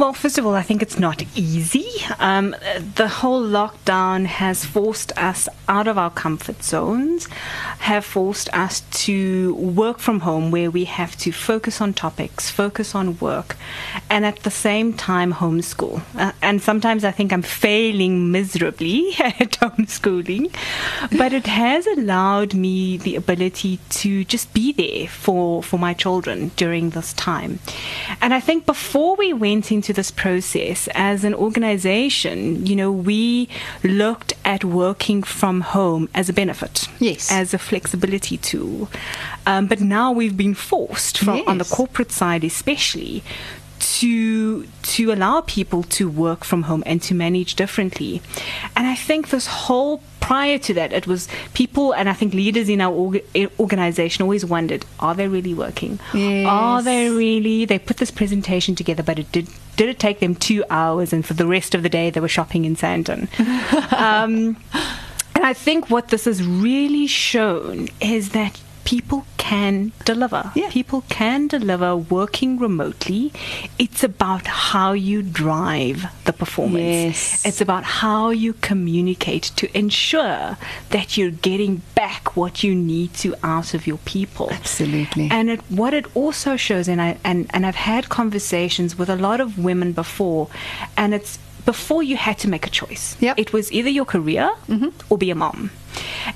Well, 0.00 0.14
first 0.14 0.38
of 0.38 0.46
all, 0.46 0.54
I 0.54 0.62
think 0.62 0.80
it's 0.80 0.98
not 0.98 1.22
easy. 1.34 1.86
Um, 2.18 2.56
the 2.94 3.06
whole 3.06 3.42
lockdown 3.42 4.24
has 4.24 4.64
forced 4.64 5.12
us 5.18 5.46
out 5.68 5.86
of 5.86 5.98
our 5.98 6.10
comfort 6.10 6.62
zones, 6.62 7.26
have 7.80 8.04
forced 8.04 8.48
us 8.54 8.80
to 9.04 9.54
work 9.56 9.98
from 9.98 10.20
home 10.20 10.50
where 10.50 10.70
we 10.70 10.84
have 10.84 11.16
to 11.18 11.32
focus 11.32 11.82
on 11.82 11.92
topics, 11.92 12.48
focus 12.48 12.94
on 12.94 13.18
work, 13.18 13.56
and 14.08 14.24
at 14.24 14.36
the 14.40 14.50
same 14.50 14.94
time 14.94 15.34
homeschool. 15.34 16.00
Uh, 16.16 16.32
and 16.40 16.62
sometimes 16.62 17.04
I 17.04 17.10
think 17.10 17.30
I'm 17.30 17.42
failing 17.42 18.32
miserably 18.32 19.12
at 19.18 19.58
homeschooling, 19.60 20.50
but 21.18 21.34
it 21.34 21.46
has 21.46 21.86
allowed 21.86 22.54
me 22.54 22.96
the 22.96 23.16
ability 23.16 23.78
to 23.90 24.24
just 24.24 24.54
be 24.54 24.72
there 24.72 25.08
for, 25.08 25.62
for 25.62 25.78
my 25.78 25.92
children 25.92 26.52
during 26.56 26.90
this 26.90 27.12
time. 27.12 27.58
And 28.22 28.32
I 28.32 28.40
think 28.40 28.64
before 28.64 29.16
we 29.16 29.34
went 29.40 29.72
into 29.72 29.92
this 29.92 30.10
process 30.10 30.88
as 30.94 31.24
an 31.24 31.34
organization, 31.34 32.66
you 32.66 32.76
know, 32.76 32.92
we 32.92 33.48
looked 33.82 34.32
at 34.44 34.62
working 34.64 35.22
from 35.24 35.62
home 35.62 36.08
as 36.14 36.28
a 36.28 36.32
benefit, 36.32 36.86
Yes. 37.00 37.32
as 37.32 37.52
a 37.54 37.58
flexibility 37.58 38.36
tool. 38.36 38.88
Um, 39.46 39.66
but 39.66 39.80
now 39.80 40.12
we've 40.12 40.36
been 40.36 40.54
forced, 40.54 41.18
from, 41.18 41.42
on 41.46 41.58
the 41.58 41.64
corporate 41.64 42.12
side 42.12 42.44
especially, 42.44 43.22
to 43.80 44.66
to 44.82 45.12
allow 45.12 45.40
people 45.42 45.82
to 45.84 46.08
work 46.08 46.44
from 46.44 46.62
home 46.64 46.82
and 46.86 47.02
to 47.02 47.14
manage 47.14 47.54
differently. 47.54 48.22
And 48.76 48.86
I 48.86 48.94
think 48.94 49.30
this 49.30 49.46
whole 49.46 50.02
prior 50.20 50.58
to 50.58 50.74
that, 50.74 50.92
it 50.92 51.06
was 51.06 51.28
people 51.54 51.92
and 51.92 52.08
I 52.08 52.12
think 52.12 52.34
leaders 52.34 52.68
in 52.68 52.80
our 52.80 52.92
org- 52.92 53.24
eh, 53.34 53.48
organization 53.58 54.22
always 54.22 54.44
wondered: 54.44 54.84
Are 55.00 55.14
they 55.14 55.28
really 55.28 55.54
working? 55.54 55.98
Are 56.46 56.82
they 56.82 57.10
really? 57.10 57.64
They 57.64 57.78
put 57.78 57.96
this 57.96 58.10
presentation 58.10 58.74
together, 58.74 59.02
but 59.02 59.18
it 59.18 59.32
did. 59.32 59.48
Did 59.76 59.88
it 59.88 59.98
take 59.98 60.20
them 60.20 60.34
two 60.34 60.62
hours, 60.68 61.12
and 61.12 61.24
for 61.24 61.34
the 61.34 61.46
rest 61.46 61.74
of 61.74 61.82
the 61.82 61.88
day 61.88 62.10
they 62.10 62.20
were 62.20 62.28
shopping 62.28 62.64
in 62.64 62.76
Sandton? 62.76 63.28
um, 63.92 64.56
and 65.34 65.46
I 65.46 65.54
think 65.54 65.88
what 65.88 66.08
this 66.08 66.26
has 66.26 66.44
really 66.44 67.06
shown 67.06 67.88
is 68.00 68.30
that 68.30 68.60
people 68.84 69.26
can 69.36 69.92
deliver. 70.04 70.52
Yeah. 70.54 70.70
People 70.70 71.02
can 71.08 71.48
deliver 71.48 71.96
working 71.96 72.58
remotely. 72.58 73.32
It's 73.78 74.04
about 74.04 74.46
how 74.46 74.92
you 74.92 75.22
drive 75.22 76.06
the 76.24 76.32
performance. 76.32 76.84
Yes. 76.84 77.46
It's 77.46 77.60
about 77.60 77.84
how 77.84 78.30
you 78.30 78.52
communicate 78.54 79.44
to 79.56 79.76
ensure 79.76 80.56
that 80.90 81.16
you're 81.16 81.30
getting 81.30 81.82
back 81.94 82.36
what 82.36 82.62
you 82.62 82.74
need 82.74 83.14
to 83.14 83.34
out 83.42 83.74
of 83.74 83.86
your 83.86 83.98
people. 83.98 84.50
Absolutely. 84.50 85.28
And 85.30 85.50
it, 85.50 85.60
what 85.68 85.94
it 85.94 86.06
also 86.14 86.56
shows, 86.56 86.88
and 86.88 87.00
I 87.00 87.18
and, 87.24 87.50
and 87.50 87.66
I've 87.66 87.74
had 87.74 88.08
conversations 88.08 88.96
with 88.96 89.08
a 89.08 89.16
lot 89.16 89.40
of 89.40 89.58
women 89.58 89.92
before, 89.92 90.48
and 90.96 91.14
it's 91.14 91.38
before 91.74 92.02
you 92.02 92.16
had 92.16 92.36
to 92.38 92.48
make 92.48 92.66
a 92.66 92.70
choice. 92.82 93.16
Yep. 93.20 93.38
It 93.38 93.52
was 93.52 93.70
either 93.72 93.90
your 93.98 94.04
career 94.16 94.50
mm-hmm. 94.68 94.88
or 95.08 95.16
be 95.24 95.30
a 95.30 95.34
mom. 95.44 95.70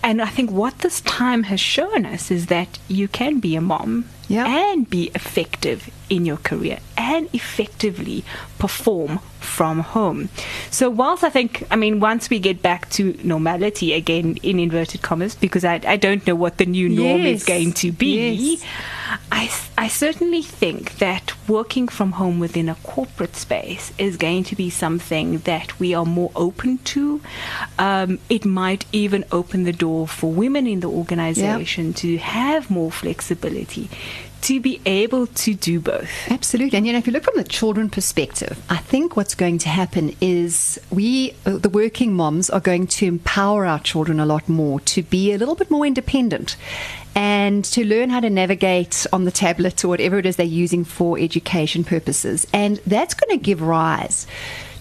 And 0.03 0.23
I 0.23 0.31
think 0.37 0.51
what 0.51 0.75
this 0.79 1.01
time 1.01 1.43
has 1.45 1.61
shown 1.61 2.07
us 2.15 2.31
is 2.31 2.47
that 2.47 2.79
you 2.89 3.07
can 3.09 3.41
be 3.41 3.57
a 3.57 3.61
mom 3.61 4.05
Yep. 4.29 4.47
and 4.47 4.89
be 4.89 5.11
effective 5.15 5.91
in 6.09 6.25
your 6.25 6.39
career 6.39 6.79
and 6.97 7.29
effectively 7.35 8.25
perform 8.59 9.19
from 9.39 9.81
home. 9.81 10.31
So, 10.71 10.89
whilst 10.89 11.23
I 11.23 11.29
think, 11.31 11.51
I 11.71 11.77
mean, 11.77 12.01
once 12.01 12.31
we 12.31 12.39
get 12.39 12.63
back 12.63 12.89
to 12.97 13.03
normality 13.23 13.93
again, 13.93 14.39
in 14.43 14.59
inverted 14.59 15.03
commas, 15.03 15.35
because 15.35 15.63
I, 15.65 15.75
I 15.87 15.97
don't 15.99 16.27
know 16.27 16.35
what 16.35 16.57
the 16.57 16.65
new 16.65 16.89
norm 16.89 17.21
Yes. 17.23 17.41
is 17.41 17.45
going 17.45 17.73
to 17.75 17.93
be, 17.93 18.13
Yes. 18.17 18.65
I, 19.31 19.51
I 19.77 19.89
certainly 19.89 20.43
think 20.43 20.99
that 20.99 21.33
working 21.49 21.89
from 21.89 22.13
home 22.13 22.39
within 22.39 22.69
a 22.69 22.75
corporate 22.77 23.37
space 23.37 23.93
is 23.99 24.17
going 24.17 24.45
to 24.45 24.57
be 24.57 24.71
something 24.71 25.39
that 25.39 25.79
we 25.79 25.95
are 25.95 26.07
more 26.07 26.31
open 26.35 26.79
to. 26.79 27.21
Um, 27.79 28.19
it 28.29 28.45
might 28.45 28.87
even 28.93 29.25
open 29.31 29.65
the 29.65 29.73
door 29.73 30.09
for 30.09 30.33
women 30.33 30.67
in 30.67 30.81
the 30.81 30.89
organization 30.89 31.93
to 31.95 32.19
have 32.19 32.71
more 32.71 32.91
flexibility, 32.91 33.91
to 34.43 34.61
be 34.61 34.81
able 34.85 35.27
to 35.27 35.55
do 35.55 35.81
both. 35.81 36.11
Absolutely. 36.31 36.77
And 36.77 36.87
you 36.87 36.93
know, 36.93 36.99
if 36.99 37.07
you 37.07 37.13
look 37.13 37.25
from 37.25 37.37
the 37.37 37.45
children 37.45 37.91
perspective, 37.91 38.63
I 38.69 38.77
think 38.77 39.17
what's 39.17 39.35
going 39.35 39.59
to 39.59 39.69
happen 39.69 40.15
is 40.21 40.79
we, 40.91 41.35
uh, 41.47 41.59
the 41.59 41.69
working 41.69 42.15
moms, 42.15 42.51
are 42.51 42.61
going 42.61 42.87
to 42.89 43.07
empower 43.07 43.67
our 43.67 43.81
children 43.81 44.21
a 44.21 44.27
lot 44.27 44.49
more 44.49 44.81
to 44.81 45.03
be 45.03 45.33
a 45.33 45.39
little 45.39 45.55
bit 45.55 45.71
more 45.71 45.87
independent 45.87 46.57
and 47.15 47.65
to 47.65 47.85
learn 47.85 48.11
how 48.11 48.21
to 48.21 48.31
navigate 48.31 49.07
on 49.13 49.25
the 49.25 49.31
tablet 49.31 49.85
or 49.85 49.89
whatever 49.89 50.19
it 50.19 50.27
is 50.27 50.37
they're 50.37 50.47
using 50.47 50.85
for 50.85 51.19
education 51.19 51.85
purposes. 51.85 52.47
And 52.53 52.79
that's 52.87 53.15
going 53.15 53.39
to 53.39 53.43
give 53.43 53.63
rise 53.63 54.27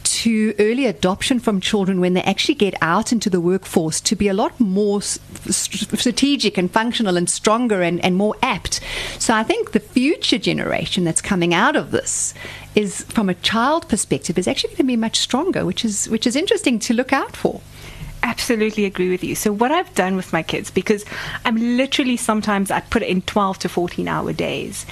to 0.03 0.53
early 0.59 0.85
adoption 0.85 1.39
from 1.39 1.59
children 1.59 1.99
when 1.99 2.13
they 2.13 2.21
actually 2.21 2.55
get 2.55 2.75
out 2.81 3.11
into 3.11 3.29
the 3.29 3.41
workforce 3.41 3.99
to 4.01 4.15
be 4.15 4.27
a 4.27 4.33
lot 4.33 4.57
more 4.59 5.01
strategic 5.01 6.57
and 6.57 6.71
functional 6.71 7.17
and 7.17 7.29
stronger 7.29 7.81
and, 7.81 8.03
and 8.03 8.15
more 8.15 8.35
apt. 8.41 8.79
So 9.17 9.33
I 9.33 9.43
think 9.43 9.71
the 9.71 9.79
future 9.79 10.37
generation 10.37 11.03
that's 11.03 11.21
coming 11.21 11.53
out 11.53 11.75
of 11.75 11.91
this 11.91 12.33
is 12.75 13.03
from 13.05 13.29
a 13.29 13.33
child 13.35 13.87
perspective 13.87 14.37
is 14.37 14.47
actually 14.47 14.69
going 14.69 14.77
to 14.77 14.83
be 14.83 14.95
much 14.95 15.19
stronger, 15.19 15.65
which 15.65 15.85
is 15.85 16.09
which 16.09 16.27
is 16.27 16.35
interesting 16.35 16.79
to 16.79 16.93
look 16.93 17.13
out 17.13 17.35
for. 17.35 17.61
Absolutely 18.23 18.85
agree 18.85 19.09
with 19.09 19.23
you. 19.23 19.35
So 19.35 19.51
what 19.51 19.71
I've 19.71 19.93
done 19.95 20.15
with 20.15 20.31
my 20.31 20.41
kids, 20.43 20.71
because 20.71 21.03
I'm 21.45 21.57
literally 21.77 22.17
sometimes 22.17 22.71
I 22.71 22.79
put 22.79 23.01
it 23.03 23.09
in 23.09 23.21
12 23.21 23.59
to 23.59 23.69
14 23.69 24.07
hour 24.07 24.31
days, 24.31 24.85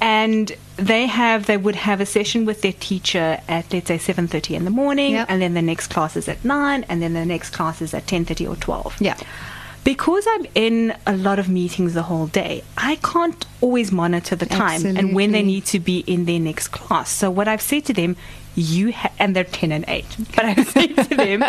and 0.00 0.50
they 0.76 1.06
have 1.06 1.44
they 1.46 1.58
would 1.58 1.76
have 1.76 2.00
a 2.00 2.06
session 2.06 2.46
with 2.46 2.62
their 2.62 2.72
teacher 2.72 3.38
at 3.48 3.70
let's 3.72 3.88
say 3.88 3.98
7:30 3.98 4.54
in 4.56 4.64
the 4.64 4.70
morning, 4.70 5.12
Yep. 5.12 5.26
and 5.28 5.42
then 5.42 5.52
the 5.54 5.62
next 5.62 5.88
class 5.88 6.16
is 6.16 6.26
at 6.26 6.42
nine, 6.44 6.84
and 6.88 7.02
then 7.02 7.12
the 7.12 7.26
next 7.26 7.50
class 7.50 7.82
is 7.82 7.92
at 7.92 8.06
10:30 8.06 8.46
or 8.48 8.56
12. 8.56 8.96
Yeah. 8.98 9.16
Because 9.84 10.26
I'm 10.28 10.46
in 10.54 10.94
a 11.06 11.16
lot 11.16 11.38
of 11.38 11.48
meetings 11.48 11.94
the 11.94 12.02
whole 12.02 12.26
day, 12.26 12.62
I 12.76 12.96
can't 12.96 13.46
always 13.62 13.90
monitor 13.90 14.36
the 14.36 14.44
time 14.46 14.84
and 14.84 15.14
when 15.14 15.32
they 15.32 15.42
need 15.42 15.64
to 15.66 15.80
be 15.80 16.00
in 16.00 16.26
their 16.26 16.38
next 16.38 16.68
class. 16.68 17.10
So 17.10 17.30
what 17.30 17.48
I've 17.48 17.62
said 17.62 17.86
to 17.86 17.94
them, 17.94 18.16
you 18.54 18.92
ha- 18.92 19.12
and 19.18 19.34
they're 19.36 19.44
10 19.44 19.72
and 19.72 19.84
8. 19.88 20.04
But 20.36 20.44
I've 20.44 20.68
said 20.68 20.96
to 20.96 21.14
them, 21.16 21.44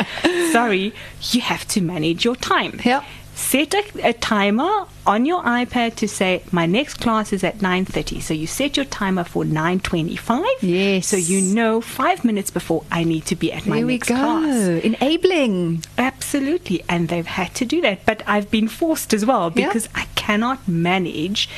sorry, 0.52 0.94
you 1.32 1.42
have 1.42 1.68
to 1.70 1.82
manage 1.82 2.24
your 2.26 2.36
time. 2.36 2.80
Yep. 2.84 3.04
Set 3.34 3.74
a, 3.74 4.10
a 4.10 4.14
timer 4.14 4.86
on 5.08 5.26
your 5.26 5.42
iPad 5.44 5.96
to 5.96 6.08
say 6.08 6.44
my 6.52 6.66
next 6.66 6.96
class 6.96 7.32
is 7.34 7.44
at 7.44 7.58
9:30. 7.60 8.22
So 8.22 8.34
you 8.36 8.46
set 8.46 8.76
your 8.78 8.86
timer 8.86 9.24
for 9.24 9.44
9:25. 9.46 10.46
Yes. 10.62 11.08
So 11.08 11.18
you 11.18 11.42
know 11.42 11.82
5 11.82 12.24
minutes 12.26 12.52
before 12.52 12.84
I 12.92 13.04
need 13.04 13.26
to 13.28 13.36
be 13.36 13.52
at 13.52 13.66
my 13.66 13.78
There 13.78 13.86
we 13.88 13.94
next 13.94 14.10
go. 14.10 14.16
class. 14.16 14.84
Enabling. 14.84 15.84
Absolutely, 15.98 16.84
and 16.90 17.08
they've 17.08 17.26
had 17.26 17.56
to 17.56 17.66
do 17.66 17.82
that. 17.82 18.06
But 18.06 18.22
I've 18.28 18.52
been 18.52 18.68
forced 18.68 19.14
as 19.14 19.26
well 19.26 19.52
Yeah. 19.56 19.68
because 19.68 19.88
I 19.96 20.06
cannot 20.16 20.68
manage 20.68 21.50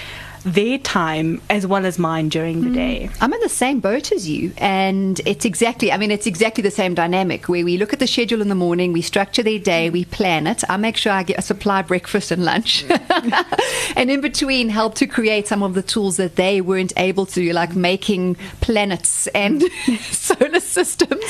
their 0.44 0.78
time 0.78 1.42
as 1.50 1.66
well 1.66 1.86
as 1.86 1.98
mine 1.98 2.30
during 2.30 2.62
the 2.62 2.70
mm. 2.70 2.76
day. 2.76 3.10
I'm 3.22 3.34
in 3.34 3.40
the 3.40 3.50
same 3.50 3.80
boat 3.80 4.12
as 4.12 4.28
you, 4.28 4.54
and 4.58 5.20
it's 5.26 5.46
exactly, 5.46 5.92
I 5.92 5.98
mean, 5.98 6.12
it's 6.12 6.28
exactly 6.28 6.62
the 6.62 6.72
same 6.72 6.94
dynamic 6.94 7.48
where 7.48 7.64
we 7.64 7.78
look 7.78 7.94
at 7.94 8.00
the 8.00 8.08
schedule 8.08 8.42
in 8.42 8.50
the 8.50 8.56
morning, 8.56 8.94
we 8.94 9.02
structure 9.02 9.44
their 9.44 9.60
day, 9.60 9.90
we 9.90 10.06
plan 10.06 10.48
it. 10.48 10.64
I 10.70 10.78
make 10.78 10.98
sure 10.98 11.12
I 11.12 11.24
get 11.24 11.40
a 11.40 11.42
supply 11.42 11.82
breakfast 11.82 12.32
and 12.32 12.44
lunch, 12.44 12.86
and 13.96 14.10
in 14.10 14.22
between, 14.22 14.70
help 14.70 14.96
to 14.96 15.08
create 15.08 15.48
some 15.48 15.64
of 15.64 15.74
the 15.74 15.82
tools 15.82 16.18
that 16.18 16.36
they 16.36 16.62
weren't 16.62 16.94
able 16.98 17.26
to, 17.28 17.54
like 17.54 17.76
making 17.76 18.36
planets 18.62 19.28
and 19.28 19.64
solar 20.12 20.60
systems. 20.60 21.26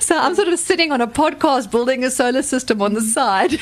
So 0.00 0.18
I'm 0.18 0.34
sort 0.34 0.48
of 0.48 0.58
sitting 0.58 0.92
on 0.92 1.00
a 1.00 1.06
podcast 1.06 1.70
building 1.70 2.04
a 2.04 2.10
solar 2.10 2.42
system 2.42 2.80
on 2.82 2.94
the 2.94 3.00
side, 3.00 3.52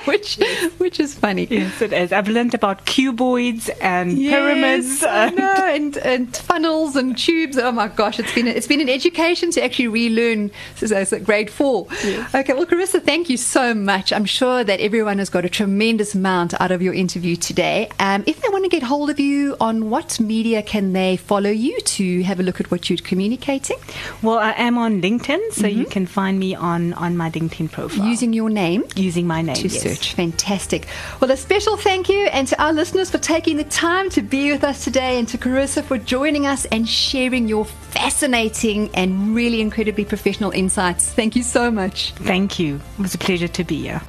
which 0.06 0.38
which 0.78 0.98
is 1.00 1.14
funny. 1.14 1.46
Yes, 1.50 1.80
it 1.82 1.92
is. 1.92 2.12
I've 2.12 2.28
learned 2.28 2.54
about 2.54 2.86
cuboids 2.86 3.68
and 3.80 4.12
Yes, 4.18 4.32
pyramids. 4.32 5.02
I 5.04 5.26
and- 5.26 5.36
know, 5.36 5.54
and 5.68 5.96
and 5.98 6.36
funnels 6.36 6.96
and 6.96 7.16
tubes. 7.16 7.58
Oh 7.58 7.72
my 7.72 7.88
gosh, 7.88 8.18
it's 8.18 8.32
been 8.34 8.46
it's 8.46 8.66
been 8.66 8.80
an 8.80 8.88
education 8.88 9.50
to 9.52 9.64
actually 9.64 9.88
relearn 9.88 10.50
since 10.76 10.92
I 10.92 11.00
was 11.00 11.12
at 11.12 11.24
grade 11.24 11.50
four. 11.50 11.86
Okay, 12.34 12.52
well, 12.52 12.66
Carissa, 12.66 13.02
thank 13.02 13.28
you 13.30 13.36
so 13.36 13.74
much. 13.74 14.12
I'm 14.12 14.24
sure 14.24 14.64
that 14.64 14.80
everyone 14.80 15.18
has 15.18 15.28
got 15.30 15.44
a 15.44 15.48
tremendous 15.48 16.14
amount 16.14 16.58
out 16.60 16.70
of 16.70 16.80
your 16.82 16.94
interview 16.94 17.36
today. 17.36 17.88
Um, 17.98 18.24
if 18.26 18.40
they 18.40 18.48
want 18.48 18.64
to 18.64 18.70
get 18.70 18.82
hold 18.82 19.10
of 19.10 19.20
you, 19.20 19.56
on 19.60 19.90
what 19.90 20.18
media 20.20 20.62
can 20.62 20.92
they 20.92 21.16
follow 21.16 21.50
you 21.50 21.78
to 21.80 22.22
have 22.22 22.40
a 22.40 22.42
look 22.42 22.60
at 22.60 22.70
what 22.70 22.88
you're 22.88 22.98
communicating 22.98 23.76
Well, 24.22 24.38
I 24.38 24.52
am 24.52 24.78
on 24.78 25.00
LinkedIn, 25.02 25.52
so 25.52 25.66
you 25.66 25.84
can 25.84 26.06
find 26.06 26.38
me 26.38 26.54
on, 26.54 26.92
on 26.94 27.16
my 27.16 27.30
LinkedIn 27.30 27.70
profile. 27.70 28.06
using 28.06 28.32
your 28.32 28.50
name? 28.50 28.84
using 28.96 29.26
my 29.26 29.42
name. 29.42 29.56
to 29.56 29.68
yes. 29.68 29.82
Search. 29.94 30.14
Fantastic. 30.14 30.86
Well, 31.20 31.30
a 31.30 31.36
special 31.36 31.76
thank 31.76 32.08
you, 32.08 32.26
and 32.26 32.46
to 32.48 32.62
our 32.62 32.72
listeners 32.72 33.10
for 33.10 33.18
taking 33.18 33.56
the 33.56 33.64
time 33.64 34.10
to 34.10 34.22
be 34.22 34.52
with 34.52 34.64
us 34.64 34.84
today, 34.84 35.18
and 35.18 35.28
to 35.28 35.38
Carissa 35.38 35.82
for 35.82 35.98
joining 35.98 36.46
us 36.46 36.64
and 36.66 36.88
sharing 36.88 37.48
your 37.48 37.64
fascinating 37.64 38.90
and 38.94 39.34
really 39.34 39.60
incredibly 39.60 40.04
professional 40.04 40.50
insights. 40.50 41.10
Thank 41.12 41.36
you 41.36 41.42
so 41.42 41.70
much. 41.70 42.12
Thank 42.12 42.58
you. 42.58 42.80
It 42.98 43.02
was 43.02 43.14
a 43.14 43.18
pleasure 43.18 43.48
to 43.48 43.64
be 43.64 43.82
here. 43.82 44.02